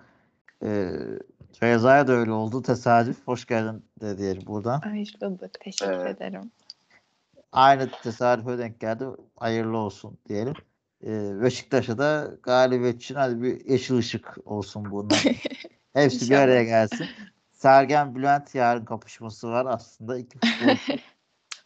E, 0.63 0.91
Feyza'ya 1.59 2.07
da 2.07 2.11
öyle 2.13 2.31
oldu. 2.31 2.61
Tesadüf. 2.61 3.27
Hoş 3.27 3.45
geldin 3.45 3.85
de 4.01 4.17
diyelim 4.17 4.43
buradan. 4.47 4.81
Hoş 4.99 5.21
bulduk. 5.21 5.49
Teşekkür 5.59 5.93
Evet. 5.93 6.17
ederim. 6.17 6.51
Aynı 7.51 7.89
tesadüfe 8.03 8.57
denk 8.57 8.79
geldi. 8.79 9.05
Hayırlı 9.35 9.77
olsun 9.77 10.17
diyelim. 10.29 10.53
E, 11.03 11.41
Beşiktaş'a 11.41 11.97
da 11.97 12.31
galibiyet 12.43 12.95
için 12.95 13.15
hadi 13.15 13.41
bir 13.41 13.65
yeşil 13.65 13.97
ışık 13.97 14.37
olsun 14.45 14.91
bundan. 14.91 15.17
Hepsi 15.93 16.29
bir 16.29 16.35
araya 16.35 16.63
gelsin. 16.63 17.07
Sergen 17.53 18.15
Bülent 18.15 18.55
yarın 18.55 18.85
kapışması 18.85 19.47
var 19.49 19.65
aslında. 19.65 20.17
iki 20.17 20.37
futbolcu 20.39 21.01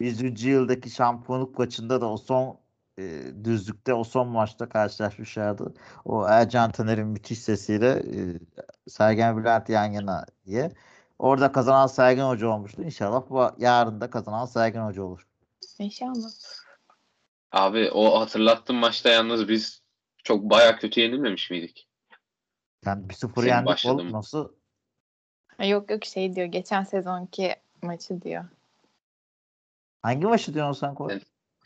100. 0.00 0.44
yıldaki 0.44 0.90
şampiyonluk 0.90 1.58
maçında 1.58 2.00
da 2.00 2.10
o 2.10 2.16
son 2.16 2.56
e, 2.98 3.22
düzlükte 3.44 3.94
o 3.94 4.04
son 4.04 4.28
maçta 4.28 4.68
karşılaşmışlardı. 4.68 5.74
O 6.04 6.26
Ercan 6.26 6.72
Taner'in 6.72 7.06
müthiş 7.06 7.38
sesiyle 7.38 7.88
e, 7.88 8.38
Sergen 8.88 9.36
Bülent 9.36 9.68
yan 9.68 9.92
yana 9.92 10.26
diye. 10.46 10.72
Orada 11.18 11.52
kazanan 11.52 11.86
Sergen 11.86 12.24
Hoca 12.24 12.48
olmuştu. 12.48 12.82
İnşallah 12.82 13.22
bu 13.30 13.50
yarın 13.58 14.00
da 14.00 14.10
kazanan 14.10 14.46
Sergen 14.46 14.86
Hoca 14.86 15.02
olur. 15.02 15.26
İnşallah. 15.78 16.30
Abi 17.52 17.90
o 17.90 18.20
hatırlattığım 18.20 18.76
maçta 18.76 19.08
yalnız 19.08 19.48
biz 19.48 19.82
çok 20.24 20.42
baya 20.42 20.76
kötü 20.76 21.00
yenilmemiş 21.00 21.50
miydik? 21.50 21.88
Yani 22.86 23.06
1-0 23.06 23.34
Senin 23.34 23.46
yendik 23.46 23.86
olup 23.86 24.10
nasıl? 24.10 24.52
Yok 25.64 25.90
yok 25.90 26.04
şey 26.04 26.36
diyor. 26.36 26.46
Geçen 26.46 26.84
sezonki 26.84 27.56
maçı 27.82 28.22
diyor. 28.22 28.44
Hangi 30.02 30.26
maçı 30.26 30.54
diyorsun 30.54 30.80
sen 30.80 30.94
Koy? 30.94 31.20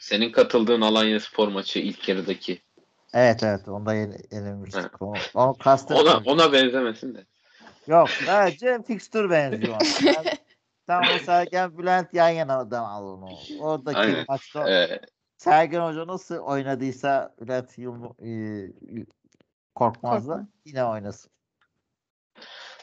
Senin 0.05 0.33
katıldığın 0.33 0.81
Alanya 0.81 1.21
Spor 1.21 1.49
maçı 1.49 1.79
ilk 1.79 2.09
yarıdaki. 2.09 2.63
Evet 3.15 3.43
evet 3.43 3.69
onda 3.69 3.95
yeni, 3.95 4.17
yenilmiştik. 4.33 5.03
Onu, 5.03 5.17
onu. 5.35 5.57
Ona, 5.91 6.23
ona 6.27 6.53
benzemesin 6.53 7.15
de. 7.15 7.25
Yok 7.87 8.11
sadece 8.11 8.83
fixture 8.87 9.31
benziyor. 9.31 9.75
ona. 9.75 10.13
Yani, 10.13 10.31
tam 10.87 11.03
o 11.15 11.19
Sergen 11.19 11.79
Bülent 11.79 12.15
yan 12.15 12.29
yanadan 12.29 12.85
al 12.85 13.05
onu. 13.05 13.29
Oradaki 13.61 13.99
Aynen. 13.99 14.25
maçta 14.29 14.71
Ee, 14.71 15.01
Sergen 15.37 15.81
Hoca 15.81 16.07
nasıl 16.07 16.37
oynadıysa 16.37 17.35
Bülent 17.41 17.79
Yılm 17.79 18.05
e, 18.05 18.31
Korkmaz'la 19.75 20.33
Korkmaz. 20.35 20.49
yine 20.65 20.85
oynasın. 20.85 21.31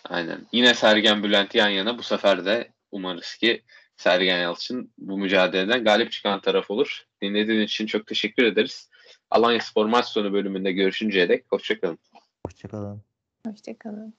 aynen. 0.09 0.47
Yine 0.51 0.73
Sergen 0.73 1.23
Bülent 1.23 1.55
yan 1.55 1.69
yana. 1.69 1.97
Bu 1.97 2.03
sefer 2.03 2.45
de 2.45 2.71
umarız 2.91 3.35
ki 3.35 3.63
Sergen 4.01 4.39
Yalçın 4.39 4.93
bu 4.97 5.17
mücadeleden 5.17 5.83
galip 5.83 6.11
çıkan 6.11 6.41
taraf 6.41 6.71
olur. 6.71 7.05
Dinlediğiniz 7.21 7.69
için 7.69 7.85
çok 7.85 8.07
teşekkür 8.07 8.43
ederiz. 8.43 8.89
Alanya 9.31 9.59
Spor 9.59 9.85
maç 9.85 10.05
sonu 10.05 10.33
bölümünde 10.33 10.71
görüşünceye 10.71 11.29
dek 11.29 11.45
hoşçakalın. 11.49 11.99
Hoşçakalın. 12.45 13.01
Hoşçakalın. 13.47 14.13